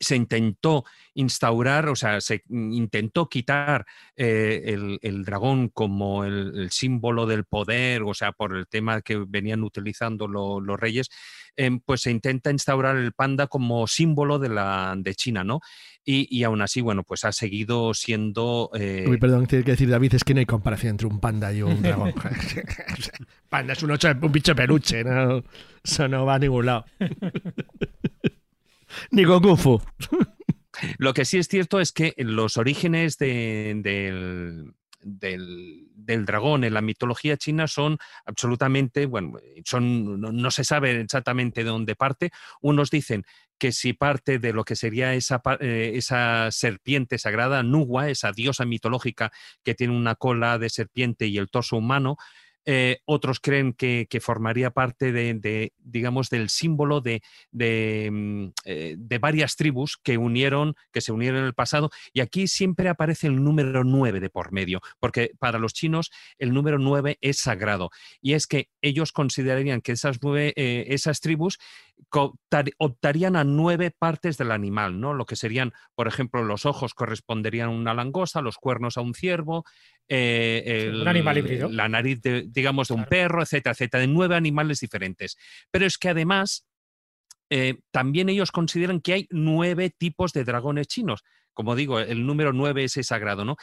se 0.00 0.16
intentó 0.16 0.84
instaurar, 1.14 1.88
o 1.88 1.94
sea, 1.94 2.20
se 2.22 2.42
intentó 2.48 3.28
quitar 3.28 3.84
eh, 4.16 4.98
el, 5.02 5.24
dragón 5.24 5.68
como 5.68 6.24
el, 6.24 6.70
símbolo 6.70 7.26
del 7.26 7.44
poder, 7.44 8.02
o 8.02 8.14
sea, 8.14 8.32
por 8.32 8.56
el 8.56 8.66
tema 8.66 9.02
que 9.02 9.22
venían 9.28 9.62
utilizando 9.62 10.26
los 10.26 10.80
reyes, 10.80 11.10
em, 11.56 11.80
pues 11.80 12.00
se 12.00 12.10
intenta 12.10 12.50
instaurar 12.50 12.96
el 12.96 13.12
panda 13.12 13.46
como 13.46 13.86
símbolo 13.86 14.38
de, 14.38 14.48
la, 14.48 14.94
de 14.96 15.14
China, 15.14 15.44
¿no? 15.44 15.60
Y, 16.02 16.42
aún 16.42 16.60
así, 16.60 16.80
bueno, 16.80 17.04
pues 17.04 17.24
ha 17.24 17.30
seguido 17.30 17.94
siendo... 17.94 18.70
Eh... 18.74 19.04
Uy, 19.06 19.18
perdón, 19.18 19.46
tiene 19.46 19.64
que 19.64 19.72
decir 19.72 19.88
David, 19.88 20.14
es 20.14 20.24
que 20.24 20.34
no 20.34 20.40
hay 20.40 20.46
comparación 20.46 20.92
entre 20.92 21.06
un 21.06 21.20
panda 21.20 21.52
y 21.52 21.62
un 21.62 21.82
dragón. 21.82 22.14
panda 23.48 23.74
es 23.74 23.82
un, 23.82 23.92
ocho, 23.92 24.08
un 24.20 24.32
bicho 24.32 24.54
peluche, 24.56 25.04
¿no? 25.04 25.44
Eso 25.84 26.08
no 26.08 26.24
va 26.24 26.34
a 26.34 26.38
ningún 26.40 26.66
lado. 26.66 26.84
Ni 29.10 29.24
con. 29.24 29.82
Lo 30.98 31.14
que 31.14 31.24
sí 31.24 31.38
es 31.38 31.48
cierto 31.48 31.80
es 31.80 31.92
que 31.92 32.14
los 32.16 32.56
orígenes 32.56 33.18
del, 33.18 33.82
del, 35.02 36.24
dragón 36.24 36.64
en 36.64 36.74
la 36.74 36.80
mitología 36.80 37.36
china 37.36 37.66
son 37.66 37.98
absolutamente, 38.24 39.06
bueno, 39.06 39.38
son, 39.64 40.20
no, 40.20 40.50
se 40.50 40.64
sabe 40.64 41.00
exactamente 41.00 41.64
de 41.64 41.70
dónde 41.70 41.96
parte. 41.96 42.30
Unos 42.60 42.90
dicen 42.90 43.24
que 43.58 43.72
si 43.72 43.92
parte 43.92 44.38
de 44.38 44.52
lo 44.52 44.64
que 44.64 44.76
sería 44.76 45.14
esa, 45.14 45.42
eh, 45.60 45.92
esa 45.94 46.50
serpiente 46.50 47.18
sagrada, 47.18 47.62
Nuwa, 47.62 48.08
esa 48.08 48.32
diosa 48.32 48.64
mitológica 48.64 49.30
que 49.62 49.74
tiene 49.74 49.94
una 49.94 50.14
cola 50.14 50.58
de 50.58 50.70
serpiente 50.70 51.26
y 51.26 51.36
el 51.36 51.50
torso 51.50 51.76
humano, 51.76 52.16
eh, 52.66 52.98
otros 53.06 53.40
creen 53.40 53.72
que, 53.72 54.06
formaría 54.20 54.70
parte 54.70 55.12
de, 55.12 55.72
digamos, 55.78 56.28
del 56.28 56.50
símbolo 56.50 57.00
de, 57.00 57.22
mm, 57.52 58.48
eh, 58.64 58.96
de, 58.98 59.18
varias 59.18 59.56
tribus 59.56 59.98
que 60.02 60.18
unieron, 60.18 60.74
que 60.92 61.00
se 61.00 61.12
unieron 61.12 61.40
en 61.40 61.46
el 61.46 61.54
pasado. 61.54 61.90
Y 62.12 62.20
aquí 62.20 62.48
siempre 62.48 62.88
aparece 62.88 63.26
el 63.26 63.42
número 63.42 63.84
9 63.84 64.20
de 64.20 64.30
por 64.30 64.52
medio, 64.52 64.80
porque 64.98 65.32
para 65.38 65.58
los 65.58 65.72
chinos 65.72 66.10
el 66.38 66.52
número 66.52 66.78
9 66.78 67.18
es 67.20 67.38
sagrado. 67.38 67.90
Y 68.20 68.34
es 68.34 68.46
que 68.46 68.68
ellos 68.82 69.12
considerarían 69.12 69.80
que 69.80 69.92
esas, 69.92 70.18
eh, 70.22 70.84
esas 70.88 71.20
tribus 71.20 71.58
optarían 72.78 73.36
a 73.36 73.44
nueve 73.44 73.90
partes 73.90 74.36
del 74.36 74.52
animal, 74.52 75.00
¿no? 75.00 75.14
Lo 75.14 75.26
que 75.26 75.36
serían, 75.36 75.72
por 75.94 76.08
ejemplo, 76.08 76.42
los 76.42 76.66
ojos 76.66 76.94
corresponderían 76.94 77.68
a 77.68 77.72
una 77.72 77.94
langosta, 77.94 78.40
los 78.40 78.56
cuernos 78.56 78.96
a 78.96 79.02
un 79.02 79.14
ciervo, 79.14 79.64
eh, 80.12 80.92
un 80.92 81.06
animal 81.06 81.38
híbrido. 81.38 81.68
la 81.68 81.88
nariz, 81.88 82.20
de, 82.20 82.44
digamos, 82.48 82.88
de 82.88 82.94
un 82.94 83.04
perro, 83.04 83.42
etcétera, 83.42 83.72
etcétera, 83.72 84.00
de 84.00 84.08
nueve 84.08 84.34
animales 84.34 84.80
diferentes. 84.80 85.36
Pero 85.70 85.86
es 85.86 85.98
que 85.98 86.08
además 86.08 86.66
eh, 87.50 87.80
también 87.90 88.28
ellos 88.28 88.52
consideran 88.52 89.00
que 89.00 89.12
hay 89.12 89.26
nueve 89.30 89.90
tipos 89.90 90.32
de 90.32 90.44
dragones 90.44 90.86
chinos. 90.86 91.22
como 91.52 91.74
digo, 91.74 91.98
el 92.00 92.24
número 92.24 92.52
9 92.52 92.84
es 92.84 92.92
sagrado, 93.02 93.44
¿no? 93.44 93.56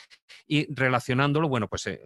Y 0.45 0.71
relacionándolo, 0.71 1.47
bueno, 1.49 1.67
pues 1.67 1.87
eh, 1.87 2.01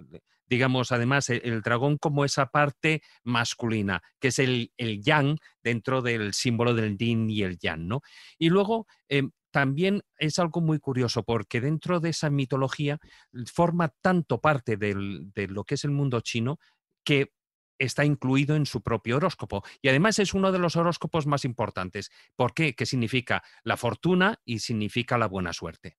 digamos, 0.45 0.91
además, 0.91 1.29
el, 1.29 1.61
dragón 1.61 1.97
como 1.97 2.23
esa 2.23 2.45
parte 2.45 3.01
masculina, 3.23 4.01
que 4.19 4.29
es 4.29 4.39
el, 4.39 4.71
el 4.77 5.01
yang 5.01 5.37
dentro 5.63 6.01
del 6.01 6.33
símbolo 6.33 6.73
del 6.75 6.97
yin 6.97 7.29
y 7.29 7.43
el 7.43 7.57
yang, 7.57 7.87
¿no? 7.87 8.01
Y 8.37 8.49
luego, 8.49 8.85
em, 9.09 9.31
también 9.51 10.03
es 10.17 10.39
algo 10.39 10.61
muy 10.61 10.79
curioso 10.79 11.23
porque 11.23 11.61
dentro 11.61 11.99
de 11.99 12.09
esa 12.09 12.29
mitología 12.29 12.99
forma 13.53 13.89
tanto 14.01 14.41
parte 14.41 14.77
de 14.77 15.47
lo 15.47 15.63
que 15.63 15.75
es 15.75 15.83
el 15.83 15.91
mundo 15.91 16.21
chino 16.21 16.59
que 17.03 17.33
está 17.77 18.05
incluido 18.05 18.55
en 18.55 18.65
su 18.65 18.81
propio 18.81 19.17
horóscopo. 19.17 19.63
Y 19.81 19.89
además 19.89 20.19
es 20.19 20.33
uno 20.33 20.51
de 20.51 20.59
los 20.59 20.75
horóscopos 20.75 21.25
más 21.25 21.45
importantes. 21.45 22.11
¿Por 22.35 22.53
qué? 22.53 22.75
Que 22.75 22.85
significa 22.85 23.43
la 23.63 23.75
fortuna 23.75 24.39
y 24.45 24.59
significa 24.59 25.17
la 25.17 25.27
buena 25.27 25.51
suerte. 25.51 25.97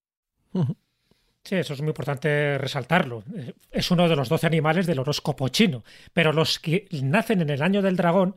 Sí, 1.42 1.56
eso 1.56 1.74
es 1.74 1.80
muy 1.80 1.88
importante 1.88 2.56
resaltarlo. 2.56 3.24
Es 3.70 3.90
uno 3.90 4.08
de 4.08 4.14
los 4.14 4.28
doce 4.28 4.46
animales 4.46 4.86
del 4.86 5.00
horóscopo 5.00 5.48
chino. 5.48 5.82
Pero 6.12 6.32
los 6.32 6.60
que 6.60 6.86
nacen 7.02 7.42
en 7.42 7.50
el 7.50 7.62
año 7.62 7.82
del 7.82 7.96
dragón 7.96 8.36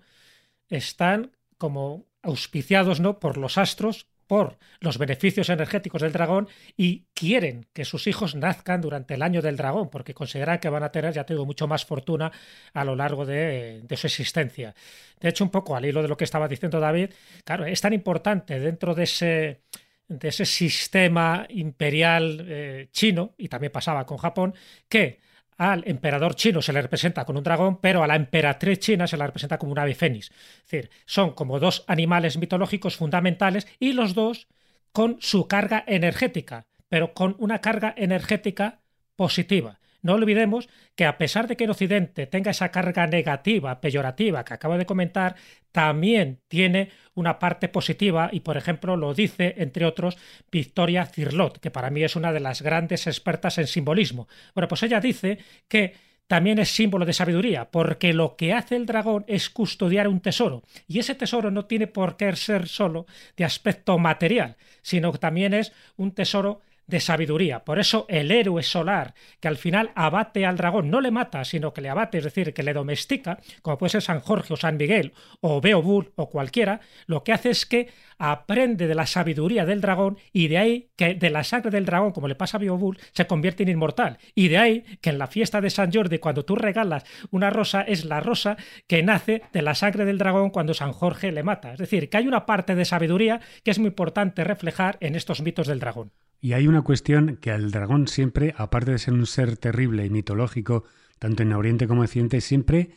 están 0.67 1.32
como 1.58 2.08
auspiciados 2.23 2.99
¿no? 2.99 3.19
por 3.19 3.38
los 3.38 3.60
astros 3.60 4.08
por 4.27 4.57
los 4.79 4.97
beneficios 4.97 5.49
energéticos 5.49 6.01
del 6.01 6.11
dragón 6.11 6.47
y 6.75 7.05
quieren 7.13 7.67
que 7.73 7.85
sus 7.85 8.07
hijos 8.07 8.35
nazcan 8.35 8.81
durante 8.81 9.13
el 9.13 9.21
año 9.21 9.41
del 9.41 9.57
dragón, 9.57 9.89
porque 9.89 10.13
consideran 10.13 10.59
que 10.59 10.69
van 10.69 10.83
a 10.83 10.91
tener, 10.91 11.13
ya 11.13 11.25
tengo, 11.25 11.45
mucho 11.45 11.67
más 11.67 11.85
fortuna 11.85 12.31
a 12.73 12.83
lo 12.83 12.95
largo 12.95 13.25
de, 13.25 13.83
su 13.95 14.07
existencia. 14.07 14.73
De 15.19 15.29
hecho, 15.29 15.43
un 15.43 15.51
poco 15.51 15.75
al 15.75 15.85
hilo 15.85 16.01
de 16.01 16.07
lo 16.07 16.17
que 16.17 16.23
estaba 16.23 16.47
diciendo 16.47 16.79
David, 16.79 17.11
claro, 17.43 17.65
es 17.65 17.81
tan 17.81 17.93
importante 17.93 18.59
dentro 18.59 18.95
de 18.95 19.03
ese 19.03 19.61
de 20.07 20.27
ese 20.27 20.45
sistema 20.45 21.47
imperial 21.49 22.45
eh, 22.47 22.89
chino, 22.91 23.33
y 23.39 23.47
también 23.47 23.71
pasaba 23.71 24.05
con 24.05 24.17
Japón, 24.17 24.53
que 24.88 25.19
al 25.57 25.83
emperador 25.87 26.35
chino 26.35 26.61
se 26.61 26.73
le 26.73 26.81
representa 26.81 27.25
con 27.25 27.37
un 27.37 27.43
dragón, 27.43 27.79
pero 27.79 28.03
a 28.03 28.07
la 28.07 28.15
emperatriz 28.15 28.79
china 28.79 29.07
se 29.07 29.17
la 29.17 29.25
representa 29.25 29.57
como 29.57 29.71
un 29.71 29.79
ave 29.79 29.95
fénix. 29.95 30.29
Es 30.29 30.71
decir, 30.71 30.89
son 31.05 31.31
como 31.31 31.59
dos 31.59 31.83
animales 31.87 32.37
mitológicos 32.37 32.95
fundamentales 32.97 33.67
y 33.79 33.93
los 33.93 34.13
dos 34.13 34.47
con 34.91 35.17
su 35.19 35.47
carga 35.47 35.83
energética, 35.87 36.67
pero 36.89 37.13
con 37.13 37.35
una 37.39 37.59
carga 37.59 37.93
energética 37.97 38.79
positiva. 39.15 39.79
No 40.05 40.13
olvidemos 40.13 40.69
que 40.93 41.07
a 41.07 41.17
pesar 41.17 41.47
de 41.47 41.57
que 41.57 41.63
en 41.63 41.71
Occidente 41.71 42.27
tenga 42.27 42.51
esa 42.51 42.69
carga 42.69 43.07
negativa, 43.07 43.81
peyorativa 43.81 44.45
que 44.45 44.53
acabo 44.53 44.77
de 44.77 44.85
comentar, 44.85 45.35
también 45.71 46.41
tiene 46.47 46.91
una 47.15 47.39
parte 47.39 47.69
positiva 47.69 48.29
y, 48.31 48.41
por 48.41 48.55
ejemplo, 48.55 48.97
lo 48.97 49.15
dice, 49.15 49.55
entre 49.57 49.83
otros, 49.83 50.15
Victoria 50.51 51.07
Cirlot, 51.07 51.57
que 51.57 51.71
para 51.71 51.89
mí 51.89 52.03
es 52.03 52.15
una 52.15 52.31
de 52.31 52.39
las 52.39 52.61
grandes 52.61 53.07
expertas 53.07 53.57
en 53.57 53.65
simbolismo. 53.65 54.27
Bueno, 54.53 54.67
pues 54.67 54.83
ella 54.83 54.99
dice 54.99 55.39
que 55.67 55.95
también 56.27 56.59
es 56.59 56.69
símbolo 56.69 57.03
de 57.03 57.13
sabiduría, 57.13 57.71
porque 57.71 58.13
lo 58.13 58.35
que 58.35 58.53
hace 58.53 58.75
el 58.75 58.85
dragón 58.85 59.25
es 59.27 59.49
custodiar 59.49 60.07
un 60.07 60.21
tesoro, 60.21 60.61
y 60.87 60.99
ese 60.99 61.15
tesoro 61.15 61.49
no 61.49 61.65
tiene 61.65 61.87
por 61.87 62.15
qué 62.15 62.35
ser 62.35 62.67
solo 62.67 63.07
de 63.35 63.43
aspecto 63.43 63.97
material, 63.97 64.55
sino 64.83 65.11
que 65.11 65.17
también 65.17 65.55
es 65.55 65.73
un 65.97 66.11
tesoro 66.11 66.61
de 66.88 67.00
sabiduría. 67.00 67.63
Por 67.63 67.80
eso 67.80 68.06
el 68.10 68.32
héroe 68.32 68.63
solar, 68.63 69.13
que 69.39 69.48
al 69.48 69.58
final 69.58 69.91
abate 69.95 70.45
al 70.45 70.58
dragón, 70.58 70.89
no 70.89 71.02
le 71.02 71.12
mata, 71.12 71.43
sino 71.45 71.74
que 71.74 71.82
le 71.82 71.89
abate, 71.89 72.19
es 72.19 72.24
decir, 72.24 72.54
que 72.54 72.63
le 72.63 72.74
domestica, 72.74 73.39
como 73.62 73.78
puede 73.78 73.91
ser 73.91 74.02
San 74.02 74.19
Jorge 74.19 74.54
o 74.54 74.58
San 74.58 74.78
Miguel 74.78 75.13
o 75.41 75.62
Beowulf 75.62 76.10
o 76.15 76.30
cualquiera, 76.30 76.82
lo 77.08 77.24
que 77.24 77.34
hace 77.34 77.50
es 77.50 77.65
que 77.65 77.89
aprende 78.17 78.88
de 78.88 78.95
la 78.95 79.06
sabiduría 79.06 79.65
del 79.65 79.82
dragón 79.82 80.17
y 80.32 80.48
de 80.48 80.58
ahí 80.58 80.89
que 80.95 81.15
de 81.15 81.30
la 81.30 81.43
sangre 81.43 81.71
del 81.71 81.86
dragón, 81.86 82.12
como 82.12 82.28
le 82.28 82.36
pasa 82.36 82.58
a 82.58 82.60
Beowulf, 82.60 83.02
se 83.12 83.28
convierte 83.28 83.63
en 83.63 83.69
inmortal. 83.69 84.17
Y 84.34 84.48
de 84.48 84.58
ahí 84.58 84.86
que 85.02 85.10
en 85.10 85.17
la 85.17 85.28
fiesta 85.28 85.62
de 85.62 85.69
San 85.69 85.91
Jordi, 85.91 86.19
cuando 86.19 86.45
tú 86.45 86.56
regalas 86.56 87.04
una 87.32 87.50
rosa, 87.50 87.82
es 87.82 88.06
la 88.06 88.19
rosa 88.19 88.58
que 88.88 89.04
nace 89.04 89.41
de 89.52 89.62
la 89.62 89.76
sangre 89.76 90.06
del 90.06 90.17
dragón 90.17 90.50
cuando 90.50 90.74
San 90.74 90.93
Jorge 90.93 91.32
le 91.32 91.43
mata. 91.43 91.74
Es 91.74 91.80
decir, 91.80 92.10
que 92.10 92.17
hay 92.17 92.28
una 92.28 92.45
parte 92.45 92.76
de 92.76 92.86
sabiduría 92.86 93.41
que 93.63 93.71
es 93.71 93.80
muy 93.80 93.88
importante 93.88 94.43
reflejar 94.43 94.98
en 95.02 95.15
estos 95.15 95.41
mitos 95.41 95.67
del 95.67 95.80
dragón. 95.80 96.12
Y 96.45 96.53
hay 96.53 96.67
una 96.67 96.84
cuestión 96.84 97.38
que 97.38 97.49
al 97.49 97.71
dragón 97.71 98.08
siempre, 98.08 98.53
aparte 98.55 98.91
de 98.91 98.99
ser 98.99 99.15
un 99.15 99.25
ser 99.25 99.58
terrible 99.58 100.05
y 100.05 100.12
mitológico, 100.12 100.84
tanto 101.17 101.41
en 101.41 101.51
Oriente 101.53 101.88
como 101.88 102.03
en 102.03 102.05
Occidente, 102.05 102.39
siempre 102.39 102.91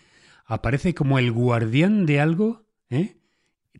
aparece 0.45 0.93
como 0.93 1.19
el 1.19 1.33
guardián 1.33 2.05
de 2.05 2.21
algo 2.21 2.67
¿eh? 2.91 3.17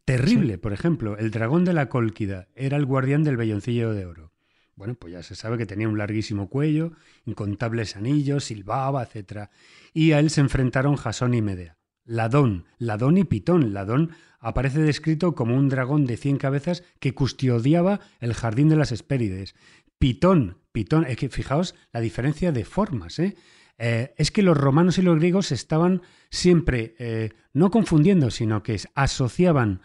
terrible. 0.07 0.57
Por 0.57 0.73
ejemplo, 0.73 1.19
el 1.19 1.31
dragón 1.31 1.67
de 1.67 1.75
la 1.75 1.91
Cólquida 1.91 2.49
era 2.55 2.79
el 2.79 2.87
guardián 2.87 3.25
del 3.25 3.37
velloncillo 3.37 3.93
de 3.93 4.07
oro. 4.07 4.33
Bueno, 4.75 4.95
pues 4.95 5.13
ya 5.13 5.23
se 5.23 5.35
sabe 5.35 5.59
que 5.59 5.67
tenía 5.67 5.87
un 5.87 5.99
larguísimo 5.99 6.49
cuello, 6.49 6.93
incontables 7.27 7.95
anillos, 7.95 8.45
silbaba, 8.45 9.03
etc. 9.03 9.51
Y 9.93 10.13
a 10.13 10.19
él 10.19 10.31
se 10.31 10.41
enfrentaron 10.41 10.97
Jasón 10.97 11.35
y 11.35 11.43
Medea. 11.43 11.77
Ladón, 12.07 12.65
Ladón 12.79 13.19
y 13.19 13.25
Pitón. 13.25 13.75
Ladón 13.75 14.13
aparece 14.39 14.81
descrito 14.81 15.35
como 15.35 15.57
un 15.57 15.69
dragón 15.69 16.07
de 16.07 16.17
cien 16.17 16.37
cabezas 16.37 16.83
que 17.01 17.15
custodiaba 17.15 18.01
el 18.21 18.35
jardín 18.35 18.69
de 18.69 18.77
las 18.77 18.93
Hespérides. 18.93 19.55
Pitón, 19.99 20.59
Pitón, 20.73 21.05
es 21.07 21.17
que 21.17 21.29
fijaos 21.29 21.75
la 21.93 22.01
diferencia 22.01 22.53
de 22.53 22.65
formas, 22.65 23.19
¿eh? 23.19 23.37
Eh, 23.81 24.13
es 24.17 24.33
que 24.33 24.43
los 24.43 24.57
romanos 24.57 24.99
y 24.99 25.03
los 25.03 25.17
griegos 25.17 25.53
estaban 25.53 26.03
siempre 26.31 26.97
eh, 26.99 27.31
no 27.53 27.71
confundiendo, 27.71 28.31
sino 28.31 28.65
que 28.65 28.81
asociaban 28.95 29.83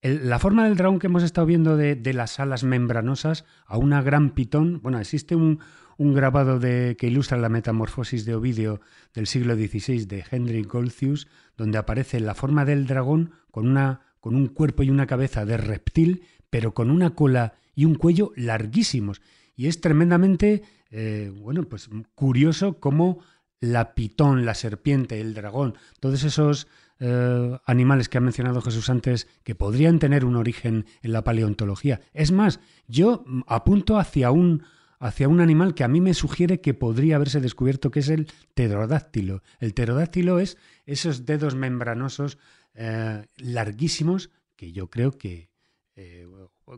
la 0.00 0.38
forma 0.38 0.64
del 0.64 0.76
dragón 0.76 1.00
que 1.00 1.08
hemos 1.08 1.24
estado 1.24 1.48
viendo 1.48 1.76
de, 1.76 1.96
de, 1.96 2.12
las 2.12 2.38
alas 2.38 2.62
membranosas 2.62 3.44
a 3.66 3.78
una 3.78 4.02
gran 4.02 4.30
pitón. 4.30 4.80
Bueno, 4.80 5.00
existe 5.00 5.34
un, 5.34 5.58
un 5.98 6.14
grabado 6.14 6.58
de, 6.58 6.96
que 6.98 7.06
ilustra 7.06 7.38
la 7.38 7.48
metamorfosis 7.48 8.24
de 8.24 8.34
Ovidio 8.34 8.80
del 9.14 9.26
siglo 9.26 9.54
XVI 9.54 10.04
de 10.04 10.24
Henry 10.30 10.62
Goltzius, 10.62 11.26
donde 11.56 11.78
aparece 11.78 12.20
la 12.20 12.34
forma 12.34 12.64
del 12.64 12.86
dragón 12.86 13.32
con, 13.50 13.68
una, 13.68 14.00
con 14.20 14.34
un 14.34 14.48
cuerpo 14.48 14.82
y 14.82 14.90
una 14.90 15.06
cabeza 15.06 15.44
de 15.44 15.56
reptil, 15.56 16.22
pero 16.50 16.74
con 16.74 16.90
una 16.90 17.14
cola 17.14 17.54
y 17.74 17.84
un 17.84 17.94
cuello 17.94 18.32
larguísimos. 18.36 19.22
Y 19.54 19.68
es 19.68 19.80
tremendamente, 19.80 20.62
eh, 20.90 21.32
bueno, 21.34 21.64
pues 21.64 21.88
curioso 22.14 22.78
cómo 22.78 23.20
la 23.60 23.94
pitón, 23.94 24.44
la 24.44 24.54
serpiente, 24.54 25.20
el 25.20 25.34
dragón, 25.34 25.76
todos 26.00 26.24
esos 26.24 26.68
eh, 26.98 27.58
animales 27.66 28.08
que 28.08 28.18
ha 28.18 28.22
mencionado 28.22 28.60
Jesús 28.60 28.88
antes 28.90 29.28
que 29.44 29.54
podrían 29.54 29.98
tener 29.98 30.24
un 30.24 30.36
origen 30.36 30.86
en 31.02 31.12
la 31.12 31.24
paleontología. 31.24 32.00
Es 32.12 32.32
más, 32.32 32.60
yo 32.86 33.24
apunto 33.46 33.98
hacia 33.98 34.30
un, 34.30 34.62
hacia 34.98 35.28
un 35.28 35.40
animal 35.40 35.74
que 35.74 35.84
a 35.84 35.88
mí 35.88 36.00
me 36.00 36.14
sugiere 36.14 36.60
que 36.60 36.74
podría 36.74 37.16
haberse 37.16 37.40
descubierto 37.40 37.90
que 37.90 38.00
es 38.00 38.08
el 38.08 38.28
pterodáctilo. 38.54 39.42
El 39.60 39.74
pterodáctilo 39.74 40.38
es 40.38 40.56
esos 40.84 41.26
dedos 41.26 41.54
membranosos 41.54 42.38
eh, 42.74 43.26
larguísimos 43.36 44.30
que 44.56 44.72
yo 44.72 44.88
creo 44.88 45.12
que, 45.12 45.50
eh, 45.96 46.26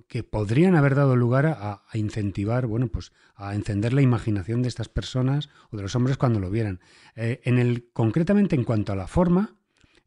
que 0.09 0.23
podrían 0.23 0.75
haber 0.75 0.95
dado 0.95 1.17
lugar 1.17 1.47
a, 1.47 1.83
incentivar, 1.95 2.67
bueno, 2.67 2.89
pues 2.89 3.13
a 3.35 3.55
encender 3.55 3.93
la 3.93 4.03
imaginación 4.03 4.63
de 4.63 4.69
estas 4.69 4.89
personas 4.89 5.49
o 5.71 5.77
de 5.77 5.83
los 5.83 5.95
hombres 5.95 6.17
cuando 6.17 6.41
lo 6.41 6.51
vieran. 6.51 6.81
Eh, 7.15 7.41
en 7.45 7.59
el, 7.59 7.89
concretamente 7.93 8.57
en 8.57 8.65
cuanto 8.65 8.93
a 8.93 8.97
la 8.97 9.07
forma 9.07 9.55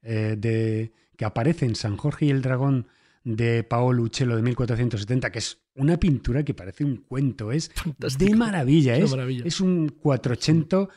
de, 0.01 0.91
que 1.15 1.25
aparece 1.25 1.67
en 1.67 1.75
San 1.75 1.95
Jorge 1.95 2.25
y 2.25 2.31
el 2.31 2.41
dragón 2.41 2.87
de 3.23 3.63
Paolo 3.63 4.03
Uccello 4.03 4.35
de 4.35 4.41
1470, 4.41 5.31
que 5.31 5.39
es 5.39 5.61
una 5.75 5.97
pintura 5.97 6.43
que 6.43 6.53
parece 6.53 6.83
un 6.83 6.97
cuento, 6.97 7.51
es 7.51 7.71
de 8.17 8.35
maravilla, 8.35 8.95
es, 8.95 9.13
es 9.45 9.61
un 9.61 9.89
480 9.89 10.89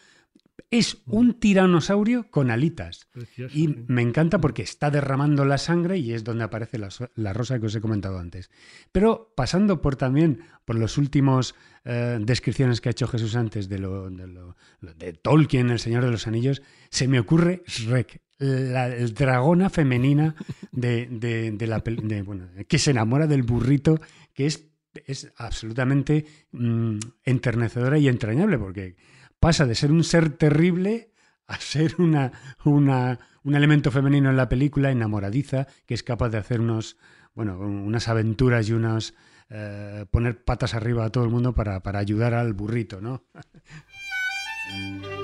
es 0.78 0.98
un 1.06 1.34
tiranosaurio 1.34 2.30
con 2.30 2.50
alitas. 2.50 3.08
y 3.52 3.68
me 3.68 4.02
encanta 4.02 4.40
porque 4.40 4.62
está 4.62 4.90
derramando 4.90 5.44
la 5.44 5.58
sangre 5.58 5.98
y 5.98 6.12
es 6.12 6.24
donde 6.24 6.44
aparece 6.44 6.78
la, 6.78 7.32
rosa 7.32 7.60
que 7.60 7.66
os 7.66 7.74
he 7.74 7.80
comentado 7.80 8.18
antes. 8.18 8.50
Pero 8.90 9.32
pasando 9.36 9.80
por 9.80 9.96
también 9.96 10.40
por 10.64 10.76
los 10.76 10.98
últimos 10.98 11.54
eh, 11.84 12.18
descripciones 12.20 12.80
que 12.80 12.88
ha 12.88 12.92
hecho 12.92 13.06
Jesús 13.06 13.36
antes 13.36 13.68
de, 13.68 13.78
lo, 13.78 14.10
de, 14.10 15.12
Tolkien, 15.12 15.70
El 15.70 15.78
Señor 15.78 16.04
de 16.04 16.10
los 16.10 16.26
Anillos, 16.26 16.62
se 16.90 17.06
me 17.06 17.20
ocurre 17.20 17.62
Shrek, 17.66 18.22
la 18.38 18.88
dragona 18.88 19.70
femenina 19.70 20.34
de, 20.72 21.56
la 21.60 21.82
bueno, 22.24 22.48
que 22.68 22.78
se 22.78 22.90
enamora 22.90 23.26
del 23.26 23.42
burrito, 23.42 24.00
que 24.32 24.46
es, 24.46 24.68
es 25.06 25.32
absolutamente 25.36 26.26
mm, 26.52 26.98
enternecedora 27.24 27.98
y 27.98 28.08
entrañable, 28.08 28.58
porque 28.58 28.96
pasa 29.38 29.66
de 29.66 29.74
ser 29.74 29.92
un 29.92 30.04
ser 30.04 30.30
terrible 30.30 31.12
a 31.46 31.60
ser 31.60 31.96
una, 31.98 32.32
una, 32.64 33.18
un 33.42 33.54
elemento 33.54 33.90
femenino 33.90 34.30
en 34.30 34.36
la 34.36 34.48
película 34.48 34.90
enamoradiza 34.90 35.66
que 35.86 35.94
es 35.94 36.02
capaz 36.02 36.30
de 36.30 36.38
hacer 36.38 36.60
unos, 36.60 36.96
bueno, 37.34 37.58
unas 37.58 38.08
aventuras 38.08 38.68
y 38.68 38.72
unos 38.72 39.14
eh, 39.50 40.06
poner 40.10 40.42
patas 40.42 40.74
arriba 40.74 41.04
a 41.04 41.10
todo 41.10 41.24
el 41.24 41.30
mundo 41.30 41.54
para, 41.54 41.82
para 41.82 41.98
ayudar 41.98 42.32
al 42.34 42.54
burrito, 42.54 43.00
¿no? 43.00 43.24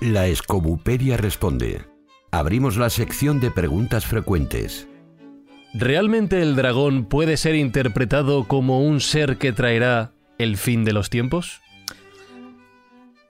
La 0.00 0.28
escobuperia 0.28 1.16
responde. 1.16 1.84
Abrimos 2.30 2.76
la 2.76 2.88
sección 2.88 3.40
de 3.40 3.50
preguntas 3.50 4.06
frecuentes. 4.06 4.86
¿Realmente 5.74 6.40
el 6.40 6.54
dragón 6.54 7.06
puede 7.06 7.36
ser 7.36 7.56
interpretado 7.56 8.46
como 8.46 8.80
un 8.80 9.00
ser 9.00 9.38
que 9.38 9.52
traerá 9.52 10.12
el 10.38 10.56
fin 10.56 10.84
de 10.84 10.92
los 10.92 11.10
tiempos? 11.10 11.60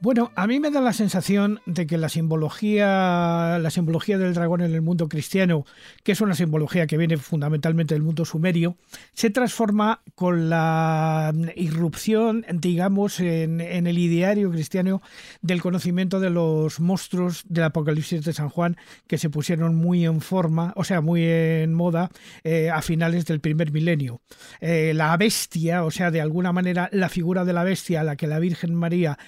Bueno, 0.00 0.30
a 0.36 0.46
mí 0.46 0.60
me 0.60 0.70
da 0.70 0.80
la 0.80 0.92
sensación 0.92 1.60
de 1.66 1.88
que 1.88 1.98
la 1.98 2.08
simbología, 2.08 3.58
la 3.58 3.70
simbología 3.70 4.16
del 4.16 4.32
dragón 4.32 4.60
en 4.60 4.72
el 4.72 4.80
mundo 4.80 5.08
cristiano, 5.08 5.64
que 6.04 6.12
es 6.12 6.20
una 6.20 6.36
simbología 6.36 6.86
que 6.86 6.96
viene 6.96 7.16
fundamentalmente 7.16 7.96
del 7.96 8.04
mundo 8.04 8.24
sumerio, 8.24 8.76
se 9.12 9.30
transforma 9.30 10.02
con 10.14 10.50
la 10.50 11.34
irrupción, 11.56 12.46
digamos, 12.48 13.18
en, 13.18 13.60
el 13.60 13.98
ideario 13.98 14.52
cristiano 14.52 15.02
del 15.42 15.60
conocimiento 15.60 16.20
de 16.20 16.30
los 16.30 16.78
monstruos 16.78 17.42
del 17.48 17.64
Apocalipsis 17.64 18.24
de 18.24 18.32
San 18.32 18.50
Juan, 18.50 18.76
que 19.08 19.18
se 19.18 19.30
pusieron 19.30 19.74
muy 19.74 20.04
en 20.04 20.20
forma, 20.20 20.74
o 20.76 20.84
sea, 20.84 21.00
muy 21.00 21.24
en 21.24 21.74
moda 21.74 22.08
eh, 22.44 22.70
a 22.70 22.82
finales 22.82 23.26
del 23.26 23.40
primer 23.40 23.72
milenio. 23.72 24.20
Eh, 24.60 24.92
la 24.94 25.16
bestia, 25.16 25.82
o 25.82 25.90
sea, 25.90 26.12
de 26.12 26.20
alguna 26.20 26.52
manera 26.52 26.88
la 26.92 27.08
figura 27.08 27.44
de 27.44 27.52
la 27.52 27.64
bestia 27.64 28.02
a 28.02 28.04
la 28.04 28.14
que 28.14 28.28
la 28.28 28.38
Virgen 28.38 28.76
María 28.76 29.18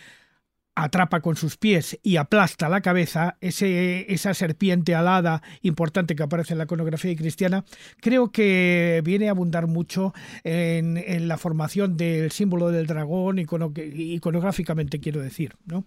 atrapa 0.83 1.21
con 1.21 1.37
sus 1.37 1.57
pies 1.57 1.99
y 2.03 2.17
aplasta 2.17 2.69
la 2.69 2.81
cabeza, 2.81 3.37
ese, 3.41 4.13
esa 4.13 4.35
serpiente 4.35 4.95
alada 4.95 5.43
importante 5.63 6.17
que 6.17 6.23
aparece 6.23 6.55
en 6.55 6.59
la 6.59 6.65
iconografía 6.65 7.15
cristiana, 7.15 7.65
creo 8.01 8.31
que 8.33 9.03
viene 9.05 9.29
a 9.29 9.33
abundar 9.33 9.67
mucho 9.67 10.15
en, 10.45 11.29
la 11.29 11.39
formación 11.39 11.97
del 11.97 12.31
símbolo 12.33 12.71
del 12.71 12.87
dragón, 12.87 13.39
iconográficamente 13.39 15.01
quiero 15.01 15.21
decir. 15.21 15.55
¿no? 15.67 15.85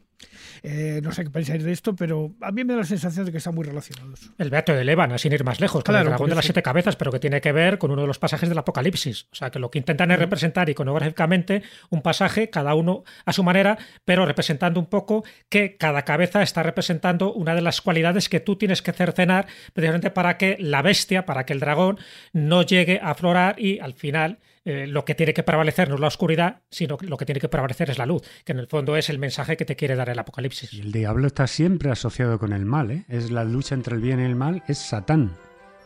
Eh, 0.61 1.01
no 1.03 1.11
sé 1.11 1.23
qué 1.23 1.29
pensáis 1.29 1.63
de 1.63 1.71
esto, 1.71 1.95
pero 1.95 2.31
a 2.41 2.51
mí 2.51 2.63
me 2.63 2.73
da 2.73 2.79
la 2.79 2.85
sensación 2.85 3.25
de 3.25 3.31
que 3.31 3.39
están 3.39 3.55
muy 3.55 3.65
relacionados. 3.65 4.31
El 4.37 4.49
Beato 4.49 4.73
de 4.73 4.85
Levan, 4.85 5.17
sin 5.19 5.33
ir 5.33 5.43
más 5.43 5.59
lejos, 5.59 5.83
claro, 5.83 6.01
el 6.01 6.07
dragón 6.07 6.29
de 6.29 6.35
las 6.35 6.45
siete 6.45 6.61
cabezas, 6.61 6.95
pero 6.95 7.11
que 7.11 7.19
tiene 7.19 7.41
que 7.41 7.51
ver 7.51 7.77
con 7.77 7.91
uno 7.91 8.01
de 8.01 8.07
los 8.07 8.19
pasajes 8.19 8.49
del 8.49 8.57
Apocalipsis. 8.57 9.27
O 9.31 9.35
sea, 9.35 9.49
que 9.49 9.59
lo 9.59 9.69
que 9.69 9.79
intentan 9.79 10.11
es 10.11 10.19
representar 10.19 10.69
iconográficamente 10.69 11.63
un 11.89 12.01
pasaje, 12.01 12.49
cada 12.49 12.75
uno 12.75 13.03
a 13.25 13.33
su 13.33 13.43
manera, 13.43 13.77
pero 14.05 14.25
representando 14.25 14.79
un 14.83 14.89
poco 14.89 15.23
que 15.49 15.77
cada 15.77 16.03
cabeza 16.03 16.43
está 16.43 16.61
representando 16.61 17.33
una 17.33 17.55
de 17.55 17.61
las 17.61 17.81
cualidades 17.81 18.29
que 18.29 18.39
tú 18.39 18.55
tienes 18.55 18.81
que 18.81 18.93
cercenar 18.93 19.47
precisamente 19.73 20.11
para 20.11 20.37
que 20.37 20.57
la 20.59 20.81
bestia, 20.81 21.25
para 21.25 21.45
que 21.45 21.53
el 21.53 21.59
dragón 21.59 21.97
no 22.33 22.61
llegue 22.61 22.99
a 23.01 23.11
aflorar 23.11 23.59
y 23.59 23.79
al 23.79 23.93
final 23.93 24.39
eh, 24.65 24.87
lo 24.87 25.03
que 25.03 25.15
tiene 25.15 25.33
que 25.33 25.43
prevalecer 25.43 25.89
no 25.89 25.95
es 25.95 26.01
la 26.01 26.07
oscuridad, 26.07 26.61
sino 26.69 26.97
que 26.97 27.07
lo 27.07 27.17
que 27.17 27.25
tiene 27.25 27.41
que 27.41 27.49
prevalecer 27.49 27.89
es 27.89 27.97
la 27.97 28.05
luz, 28.05 28.23
que 28.45 28.53
en 28.53 28.59
el 28.59 28.67
fondo 28.67 28.95
es 28.95 29.09
el 29.09 29.19
mensaje 29.19 29.57
que 29.57 29.65
te 29.65 29.75
quiere 29.75 29.95
dar 29.95 30.09
el 30.09 30.19
Apocalipsis. 30.19 30.73
Y 30.73 30.81
el 30.81 30.91
diablo 30.91 31.27
está 31.27 31.47
siempre 31.47 31.91
asociado 31.91 32.39
con 32.39 32.53
el 32.53 32.65
mal, 32.65 32.91
¿eh? 32.91 33.03
es 33.09 33.31
la 33.31 33.43
lucha 33.43 33.75
entre 33.75 33.95
el 33.95 34.01
bien 34.01 34.19
y 34.19 34.23
el 34.23 34.35
mal, 34.35 34.63
es 34.67 34.77
Satán. 34.77 35.35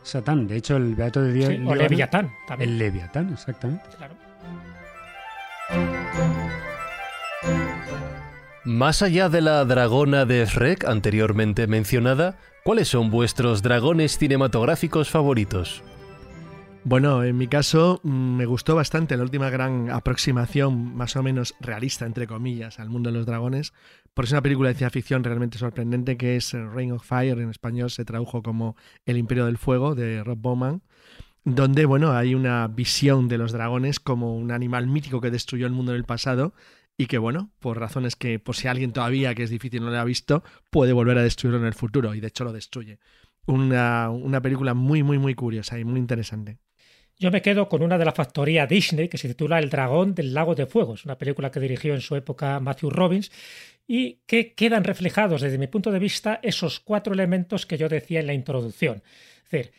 Satán, 0.02 0.46
de 0.46 0.56
hecho 0.56 0.76
el 0.76 0.94
Beato 0.94 1.22
de 1.22 1.32
Dios... 1.32 1.50
o 1.66 1.74
Leviatán 1.74 2.32
también. 2.46 2.70
El 2.70 2.78
Leviatán, 2.78 3.32
exactamente. 3.32 3.84
Más 8.68 9.00
allá 9.00 9.30
de 9.30 9.40
la 9.40 9.64
dragona 9.64 10.26
de 10.26 10.44
Shrek 10.44 10.84
anteriormente 10.84 11.66
mencionada, 11.66 12.38
¿cuáles 12.64 12.88
son 12.88 13.08
vuestros 13.08 13.62
dragones 13.62 14.18
cinematográficos 14.18 15.08
favoritos? 15.08 15.82
Bueno, 16.84 17.24
en 17.24 17.38
mi 17.38 17.48
caso 17.48 17.98
mm, 18.02 18.36
me 18.36 18.44
gustó 18.44 18.74
bastante 18.74 19.16
la 19.16 19.22
última 19.22 19.48
gran 19.48 19.88
aproximación, 19.88 20.94
más 20.94 21.16
o 21.16 21.22
menos 21.22 21.54
realista, 21.60 22.04
entre 22.04 22.26
comillas, 22.26 22.78
al 22.78 22.90
mundo 22.90 23.10
de 23.10 23.16
los 23.16 23.24
dragones, 23.24 23.72
porque 24.12 24.26
es 24.26 24.32
una 24.32 24.42
película 24.42 24.68
de 24.68 24.74
ciencia 24.74 24.90
ficción 24.90 25.24
realmente 25.24 25.56
sorprendente 25.56 26.18
que 26.18 26.36
es 26.36 26.52
Reign 26.52 26.92
of 26.92 27.02
Fire, 27.02 27.38
en 27.38 27.48
español 27.48 27.88
se 27.88 28.04
tradujo 28.04 28.42
como 28.42 28.76
El 29.06 29.16
Imperio 29.16 29.46
del 29.46 29.56
Fuego, 29.56 29.94
de 29.94 30.22
Rob 30.22 30.40
Bowman, 30.42 30.82
donde, 31.42 31.86
bueno, 31.86 32.12
hay 32.12 32.34
una 32.34 32.68
visión 32.68 33.28
de 33.28 33.38
los 33.38 33.52
dragones 33.52 33.98
como 33.98 34.36
un 34.36 34.50
animal 34.52 34.88
mítico 34.88 35.22
que 35.22 35.30
destruyó 35.30 35.66
el 35.66 35.72
mundo 35.72 35.92
del 35.92 36.04
pasado 36.04 36.52
y 37.00 37.06
que, 37.06 37.16
bueno, 37.16 37.52
por 37.60 37.78
razones 37.78 38.16
que, 38.16 38.40
por 38.40 38.56
si 38.56 38.66
alguien 38.66 38.92
todavía, 38.92 39.34
que 39.34 39.44
es 39.44 39.50
difícil, 39.50 39.82
no 39.82 39.90
lo 39.90 39.98
ha 39.98 40.04
visto, 40.04 40.42
puede 40.68 40.92
volver 40.92 41.16
a 41.16 41.22
destruirlo 41.22 41.60
en 41.60 41.66
el 41.66 41.74
futuro, 41.74 42.12
y 42.14 42.20
de 42.20 42.26
hecho 42.26 42.44
lo 42.44 42.52
destruye. 42.52 42.98
Una, 43.46 44.10
una 44.10 44.42
película 44.42 44.74
muy, 44.74 45.04
muy, 45.04 45.16
muy 45.16 45.34
curiosa 45.34 45.78
y 45.78 45.84
muy 45.84 46.00
interesante. 46.00 46.58
Yo 47.16 47.30
me 47.30 47.40
quedo 47.40 47.68
con 47.68 47.82
una 47.82 47.98
de 47.98 48.04
la 48.04 48.12
factoría 48.12 48.66
Disney 48.66 49.08
que 49.08 49.16
se 49.16 49.28
titula 49.28 49.58
El 49.58 49.70
dragón 49.70 50.14
del 50.14 50.34
lago 50.34 50.54
de 50.54 50.66
fuego. 50.66 50.94
Es 50.94 51.04
una 51.04 51.16
película 51.16 51.50
que 51.50 51.60
dirigió 51.60 51.94
en 51.94 52.00
su 52.00 52.14
época 52.16 52.60
Matthew 52.60 52.90
Robbins 52.90 53.30
y 53.86 54.20
que 54.26 54.54
quedan 54.54 54.84
reflejados 54.84 55.40
desde 55.40 55.58
mi 55.58 55.66
punto 55.66 55.90
de 55.90 55.98
vista 55.98 56.38
esos 56.42 56.78
cuatro 56.78 57.14
elementos 57.14 57.64
que 57.64 57.78
yo 57.78 57.88
decía 57.88 58.20
en 58.20 58.26
la 58.26 58.34
introducción. 58.34 59.02
Es 59.44 59.50
decir, 59.50 59.72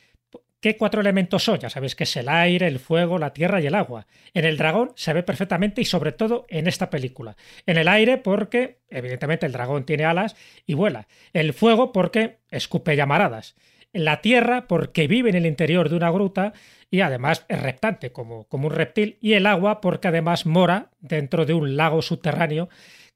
¿qué 0.60 0.78
cuatro 0.78 1.02
elementos 1.02 1.43
son? 1.43 1.60
Ya 1.60 1.69
sabéis 1.69 1.95
que 1.95 2.04
es 2.04 2.15
el 2.15 2.30
aire, 2.30 2.67
el 2.67 2.80
fuego, 2.80 3.17
la 3.17 3.34
tierra 3.34 3.62
y 3.62 3.67
el 3.67 3.76
agua. 3.76 4.08
En 4.34 4.45
el 4.45 4.58
dragón 4.58 4.91
se 4.95 5.13
ve 5.13 5.24
perfectamente 5.24 5.82
y 5.82 5.86
sobre 5.86 6.12
todo 6.12 6.45
en 6.50 6.67
esta 6.67 6.89
película. 6.89 7.36
En 7.65 7.78
el 7.78 7.88
aire 7.88 8.17
porque 8.17 8.80
evidentemente 8.89 9.45
el 9.45 9.52
dragón 9.52 9.86
tiene 9.86 10.06
alas 10.06 10.36
y 10.65 10.74
vuela. 10.74 11.08
El 11.34 11.54
fuego 11.54 11.91
porque 11.91 12.38
escupe 12.52 12.95
llamaradas 12.95 13.56
la 13.93 14.22
tierra 14.22 14.67
porque 14.67 15.08
vive 15.08 15.30
en 15.30 15.36
el 15.36 15.45
interior 15.45 15.89
de 15.89 15.95
una 15.95 16.12
gruta 16.12 16.54
y 16.91 17.02
además 17.02 17.45
es 17.48 17.62
reptante 17.62 18.12
como, 18.12 18.45
como 18.45 18.67
un 18.67 18.74
reptil 18.74 19.17
y 19.22 19.34
el 19.34 19.45
agua 19.45 19.82
porque 19.82 20.08
además 20.08 20.45
mora 20.45 20.91
dentro 21.00 21.45
de 21.45 21.54
un 21.54 21.76
lago 21.76 22.02
subterráneo 22.02 22.69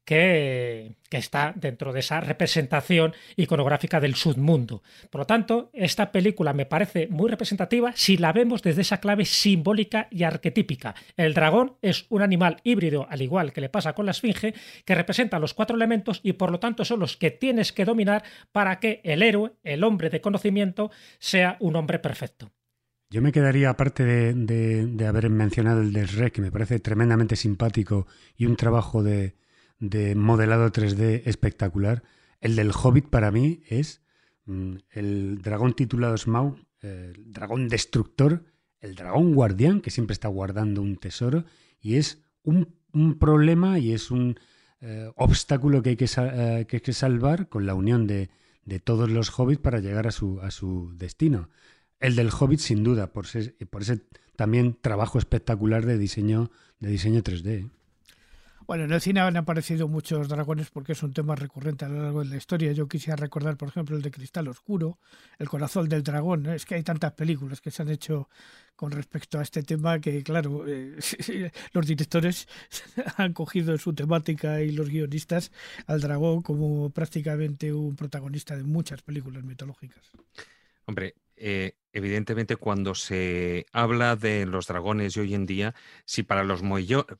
que, 0.04 0.96
está 1.10 1.52
dentro 1.54 1.92
de 1.92 2.00
esa 2.00 2.20
representación 2.20 3.14
iconográfica 3.36 4.00
del 4.00 4.16
submundo. 4.16 4.82
Por 5.10 5.20
lo 5.20 5.26
tanto, 5.26 5.70
esta 5.72 6.10
película 6.10 6.52
me 6.52 6.66
parece 6.66 7.06
muy 7.06 7.30
representativa 7.30 7.92
si 7.94 8.16
la 8.16 8.32
vemos 8.32 8.62
desde 8.62 8.82
esa 8.82 8.98
clave 8.98 9.24
simbólica 9.24 10.08
y 10.10 10.24
arquetípica. 10.24 10.96
El 11.16 11.34
dragón 11.34 11.76
es 11.82 12.06
un 12.08 12.22
animal 12.22 12.56
híbrido, 12.64 13.06
al 13.08 13.22
igual 13.22 13.52
que 13.52 13.60
le 13.60 13.68
pasa 13.68 13.92
con 13.92 14.06
la 14.06 14.10
esfinge, 14.10 14.54
que 14.84 14.94
representa 14.96 15.38
los 15.38 15.54
cuatro 15.54 15.76
elementos 15.76 16.18
y 16.24 16.32
por 16.32 16.50
lo 16.50 16.58
tanto 16.58 16.84
son 16.84 16.98
los 16.98 17.16
que 17.16 17.30
tienes 17.30 17.72
que 17.72 17.84
dominar 17.84 18.24
para 18.50 18.80
que 18.80 19.00
el 19.04 19.22
héroe, 19.22 19.52
el 19.62 19.84
hombre 19.84 20.10
de 20.10 20.20
conocimiento, 20.20 20.90
sea 21.20 21.56
un 21.60 21.76
hombre 21.76 22.00
perfecto. 22.00 22.50
Yo 23.08 23.22
me 23.22 23.30
quedaría, 23.30 23.70
aparte 23.70 24.02
de, 24.04 25.06
haber 25.06 25.30
mencionado 25.30 25.82
el 25.82 25.92
de 25.92 26.06
Shrek, 26.06 26.32
que 26.32 26.42
me 26.42 26.50
parece 26.50 26.80
tremendamente 26.80 27.36
simpático 27.36 28.08
y 28.36 28.46
un 28.46 28.56
trabajo 28.56 29.04
de, 29.04 29.36
de 29.78 30.14
modelado 30.14 30.70
3D 30.70 31.22
espectacular. 31.26 32.02
El 32.40 32.56
del 32.56 32.72
Hobbit 32.72 33.08
para 33.08 33.30
mí 33.30 33.62
es 33.68 34.02
mm, 34.46 34.76
el 34.90 35.42
dragón 35.42 35.74
titulado 35.74 36.16
Smaug, 36.16 36.56
el 36.80 37.32
dragón 37.32 37.68
destructor, 37.68 38.44
el 38.80 38.94
dragón 38.94 39.34
guardián, 39.34 39.80
que 39.80 39.90
siempre 39.90 40.12
está 40.12 40.28
guardando 40.28 40.82
un 40.82 40.96
tesoro, 40.96 41.44
y 41.80 41.96
es 41.96 42.22
un, 42.42 42.74
problema 43.18 43.78
y 43.78 43.92
es 43.92 44.10
un 44.10 44.38
eh, 44.80 45.10
obstáculo 45.16 45.82
que 45.82 45.90
hay 45.90 45.96
que, 45.96 46.06
eh, 46.16 46.66
que, 46.68 46.82
que, 46.82 46.92
salvar 46.92 47.48
con 47.48 47.66
la 47.66 47.74
unión 47.74 48.06
de, 48.06 48.28
de, 48.64 48.78
todos 48.78 49.10
los 49.10 49.30
hobbits 49.38 49.60
para 49.60 49.80
llegar 49.80 50.06
a 50.06 50.10
su, 50.10 50.40
a 50.40 50.50
su 50.50 50.92
destino. 50.94 51.48
El 51.98 52.16
del 52.16 52.30
Hobbit, 52.30 52.60
sin 52.60 52.84
duda, 52.84 53.12
por, 53.12 53.26
por 53.70 53.82
ese 53.82 54.02
también 54.36 54.76
trabajo 54.80 55.18
espectacular 55.18 55.86
de 55.86 55.96
diseño, 55.96 56.50
de 56.80 56.90
diseño 56.90 57.22
3D. 57.22 57.70
Bueno, 58.66 58.84
en 58.84 58.92
el 58.92 59.00
cine 59.00 59.20
han 59.20 59.36
aparecido 59.36 59.88
muchos 59.88 60.28
dragones 60.28 60.70
porque 60.70 60.92
es 60.92 61.02
un 61.02 61.12
tema 61.12 61.34
recurrente 61.34 61.84
a 61.84 61.88
lo 61.88 62.02
largo 62.02 62.24
de 62.24 62.30
la 62.30 62.36
historia. 62.36 62.72
Yo 62.72 62.88
quisiera 62.88 63.16
recordar, 63.16 63.58
por 63.58 63.68
ejemplo, 63.68 63.94
el 63.94 64.02
de 64.02 64.10
Cristal 64.10 64.48
Oscuro, 64.48 64.98
El 65.38 65.48
corazón 65.50 65.88
del 65.88 66.02
dragón. 66.02 66.46
Es 66.46 66.64
que 66.64 66.74
hay 66.76 66.82
tantas 66.82 67.12
películas 67.12 67.60
que 67.60 67.70
se 67.70 67.82
han 67.82 67.90
hecho 67.90 68.28
con 68.74 68.90
respecto 68.90 69.38
a 69.38 69.42
este 69.42 69.62
tema 69.62 70.00
que, 70.00 70.22
claro, 70.22 70.64
eh, 70.66 70.96
los 71.72 71.86
directores 71.86 72.48
han 73.16 73.34
cogido 73.34 73.76
su 73.76 73.92
temática 73.92 74.62
y 74.62 74.72
los 74.72 74.88
guionistas 74.88 75.52
al 75.86 76.00
dragón 76.00 76.42
como 76.42 76.88
prácticamente 76.90 77.72
un 77.72 77.96
protagonista 77.96 78.56
de 78.56 78.64
muchas 78.64 79.02
películas 79.02 79.44
mitológicas. 79.44 80.10
Hombre, 80.86 81.14
eh, 81.36 81.76
evidentemente 81.92 82.56
cuando 82.56 82.94
se 82.94 83.66
habla 83.72 84.16
de 84.16 84.46
los 84.46 84.66
dragones 84.66 85.14
de 85.14 85.20
hoy 85.22 85.34
en 85.34 85.46
día, 85.46 85.74
si 86.04 86.22
para 86.22 86.44
los, 86.44 86.62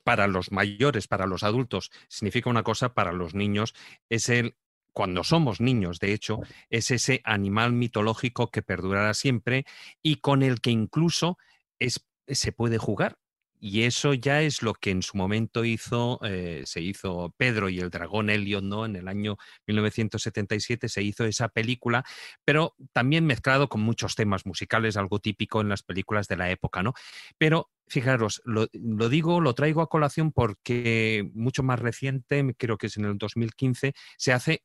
para 0.03 0.27
los 0.27 0.53
mayores, 0.53 1.07
para 1.09 1.27
los 1.27 1.43
adultos, 1.43 1.91
significa 2.09 2.51
una 2.51 2.63
cosa, 2.63 2.95
para 2.95 3.13
los 3.13 3.35
niños 3.35 3.75
es 4.09 4.29
el 4.29 4.57
cuando 4.95 5.25
somos 5.25 5.61
niños, 5.61 5.99
de 5.99 6.13
hecho, 6.13 6.41
es 6.71 6.93
ese 6.93 7.21
animal 7.25 7.73
mitológico 7.73 8.53
que 8.53 8.63
perdurará 8.63 9.13
siempre 9.13 9.67
y 10.03 10.17
con 10.17 10.45
el 10.45 10.61
que 10.61 10.71
incluso 10.71 11.37
es, 11.81 12.07
se 12.29 12.53
puede 12.53 12.79
jugar. 12.79 13.19
Y 13.67 13.85
eso 13.85 14.13
ya 14.13 14.43
es 14.43 14.61
lo 14.61 14.75
que 14.75 14.91
en 14.91 15.01
su 15.01 15.17
momento 15.17 15.65
hizo, 15.65 16.21
eh, 16.23 16.65
se 16.67 16.83
hizo 16.83 17.33
Pedro 17.39 17.71
y 17.71 17.79
el 17.79 17.89
dragón 17.89 18.29
Elliot, 18.29 18.63
¿no? 18.63 18.85
En 18.85 18.95
el 18.95 19.09
año 19.09 19.39
1977 19.67 20.91
se 20.91 21.03
hizo 21.03 21.25
esa 21.25 21.49
película, 21.49 22.05
pero 22.45 22.75
también 22.93 23.25
mezclado 23.25 23.71
con 23.71 23.81
muchos 23.81 24.17
temas 24.17 24.45
musicales, 24.45 24.99
algo 24.99 25.19
típico 25.19 25.63
en 25.63 25.71
las 25.71 25.83
películas 25.83 26.29
de 26.29 26.37
la 26.37 26.51
época, 26.51 26.83
¿no? 26.83 26.93
Pero 27.39 27.71
fijaros, 27.89 28.43
lo, 28.45 28.67
lo 28.75 29.09
digo, 29.09 29.41
lo 29.41 29.55
traigo 29.55 29.81
a 29.81 29.89
colación 29.89 30.31
porque 30.31 31.31
mucho 31.33 31.63
más 31.63 31.81
reciente, 31.81 32.55
creo 32.59 32.77
que 32.77 32.89
es 32.89 32.99
en 32.99 33.07
el 33.07 33.17
2015, 33.17 33.95
se 34.19 34.33
hace 34.35 34.63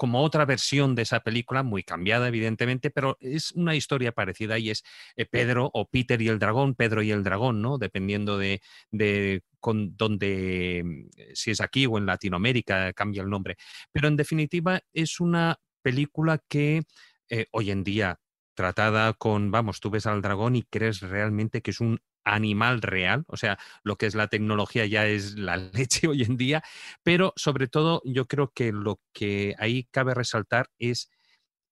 como 0.00 0.22
otra 0.22 0.46
versión 0.46 0.94
de 0.94 1.02
esa 1.02 1.20
película, 1.20 1.62
muy 1.62 1.82
cambiada 1.82 2.28
evidentemente, 2.28 2.88
pero 2.90 3.18
es 3.20 3.52
una 3.52 3.74
historia 3.76 4.12
parecida 4.12 4.58
y 4.58 4.70
es 4.70 4.82
eh, 5.14 5.26
Pedro 5.26 5.70
o 5.74 5.90
Peter 5.90 6.22
y 6.22 6.28
el 6.28 6.38
dragón, 6.38 6.74
Pedro 6.74 7.02
y 7.02 7.10
el 7.10 7.22
dragón, 7.22 7.60
¿no? 7.60 7.76
Dependiendo 7.76 8.38
de, 8.38 8.62
de 8.90 9.42
con 9.60 9.94
donde, 9.98 11.10
si 11.34 11.50
es 11.50 11.60
aquí 11.60 11.84
o 11.84 11.98
en 11.98 12.06
Latinoamérica, 12.06 12.94
cambia 12.94 13.20
el 13.20 13.28
nombre. 13.28 13.56
Pero 13.92 14.08
en 14.08 14.16
definitiva 14.16 14.80
es 14.94 15.20
una 15.20 15.58
película 15.82 16.42
que 16.48 16.84
eh, 17.28 17.44
hoy 17.52 17.70
en 17.70 17.84
día 17.84 18.18
tratada 18.54 19.12
con, 19.12 19.50
vamos, 19.50 19.80
tú 19.80 19.90
ves 19.90 20.06
al 20.06 20.22
dragón 20.22 20.56
y 20.56 20.62
crees 20.62 21.00
realmente 21.00 21.60
que 21.60 21.72
es 21.72 21.80
un 21.80 22.00
animal 22.24 22.82
real, 22.82 23.24
o 23.28 23.36
sea, 23.36 23.58
lo 23.82 23.96
que 23.96 24.06
es 24.06 24.14
la 24.14 24.28
tecnología 24.28 24.86
ya 24.86 25.06
es 25.06 25.36
la 25.36 25.56
leche 25.72 26.08
hoy 26.08 26.22
en 26.22 26.36
día, 26.36 26.62
pero 27.02 27.32
sobre 27.36 27.68
todo 27.68 28.02
yo 28.04 28.26
creo 28.26 28.52
que 28.52 28.72
lo 28.72 29.00
que 29.12 29.54
ahí 29.58 29.84
cabe 29.90 30.14
resaltar 30.14 30.70
es 30.78 31.10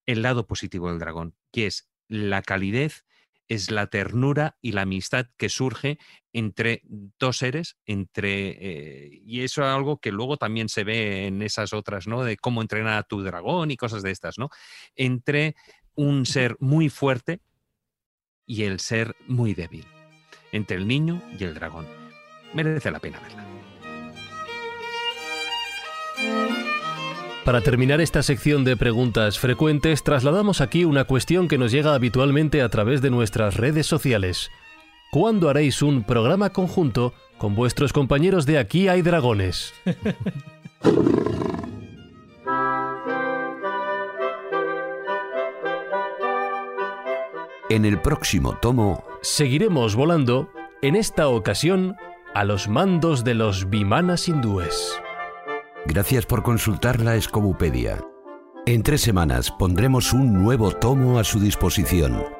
el 0.07 0.23
lado 0.23 0.47
positivo 0.47 0.89
del 0.89 0.99
dragón, 0.99 1.35
que 1.53 1.67
es 1.67 1.89
la 2.09 2.43
calidez, 2.43 3.05
es 3.49 3.71
la 3.71 3.87
ternura 3.87 4.59
y 4.61 4.73
la 4.73 4.83
amistad 4.83 5.27
que 5.37 5.49
surge 5.49 5.99
entre 6.33 6.83
dos 7.19 7.39
seres, 7.39 7.79
entre 7.87 8.51
eh, 8.51 9.23
y 9.25 9.41
eso 9.41 9.63
es 9.63 9.69
algo 9.69 9.99
que 9.99 10.13
luego 10.13 10.37
también 10.37 10.69
se 10.69 10.85
ve 10.85 11.27
en 11.27 11.43
esas 11.43 11.73
otras, 11.73 12.07
¿no? 12.07 12.25
De 12.25 12.37
cómo 12.37 12.61
entrenar 12.61 12.99
a 12.99 13.03
tu 13.03 13.23
dragón 13.23 13.71
y 13.71 13.77
cosas 13.77 14.03
de 14.03 14.11
estas, 14.11 14.39
¿no? 14.39 14.51
Entre 14.95 15.57
un 15.95 16.27
ser 16.27 16.57
muy 16.61 16.91
fuerte 16.91 17.41
y 18.47 18.65
el 18.65 18.81
ser 18.81 19.17
muy 19.27 19.55
débil 19.55 19.87
entre 20.53 20.77
el 20.77 20.87
niño 20.87 21.23
y 21.39 21.45
el 21.45 21.55
dragón. 21.55 21.87
Merece 22.55 22.91
la 22.91 23.01
pena 23.01 23.21
verla. 23.21 23.45
Para 27.45 27.63
terminar 27.63 28.01
esta 28.03 28.23
sección 28.23 28.65
de 28.65 28.77
preguntas 28.77 29.39
frecuentes, 29.39 30.03
trasladamos 30.03 30.61
aquí 30.61 30.85
una 30.85 31.05
cuestión 31.05 31.49
que 31.49 31.57
nos 31.57 31.73
llega 31.73 31.95
habitualmente 31.95 32.61
a 32.61 32.69
través 32.69 33.01
de 33.01 33.09
nuestras 33.09 33.57
redes 33.57 33.87
sociales. 33.87 34.51
¿Cuándo 35.11 35.49
haréis 35.49 35.81
un 35.81 36.05
programa 36.05 36.51
conjunto 36.51 37.15
con 37.39 37.55
vuestros 37.55 37.95
compañeros 37.95 38.45
de 38.45 38.59
Aquí 38.59 38.89
hay 38.89 39.01
dragones? 39.01 39.73
En 47.71 47.85
el 47.87 48.01
próximo 48.01 48.59
tomo 48.61 49.08
Seguiremos 49.21 49.97
volando, 49.97 50.49
en 50.81 50.95
esta 50.95 51.29
ocasión, 51.29 51.97
a 52.35 52.45
los 52.45 52.69
mandos 52.69 53.25
de 53.25 53.35
los 53.35 53.69
vimanas 53.69 54.29
hindúes. 54.29 54.93
Gracias 55.87 56.25
por 56.25 56.45
consultar 56.45 57.01
la 57.01 57.17
Escobupedia. 57.17 57.99
En 58.65 58.85
tres 58.85 59.01
semanas 59.01 59.51
pondremos 59.51 60.13
un 60.13 60.35
nuevo 60.35 60.71
tomo 60.71 61.19
a 61.19 61.25
su 61.25 61.41
disposición. 61.41 62.38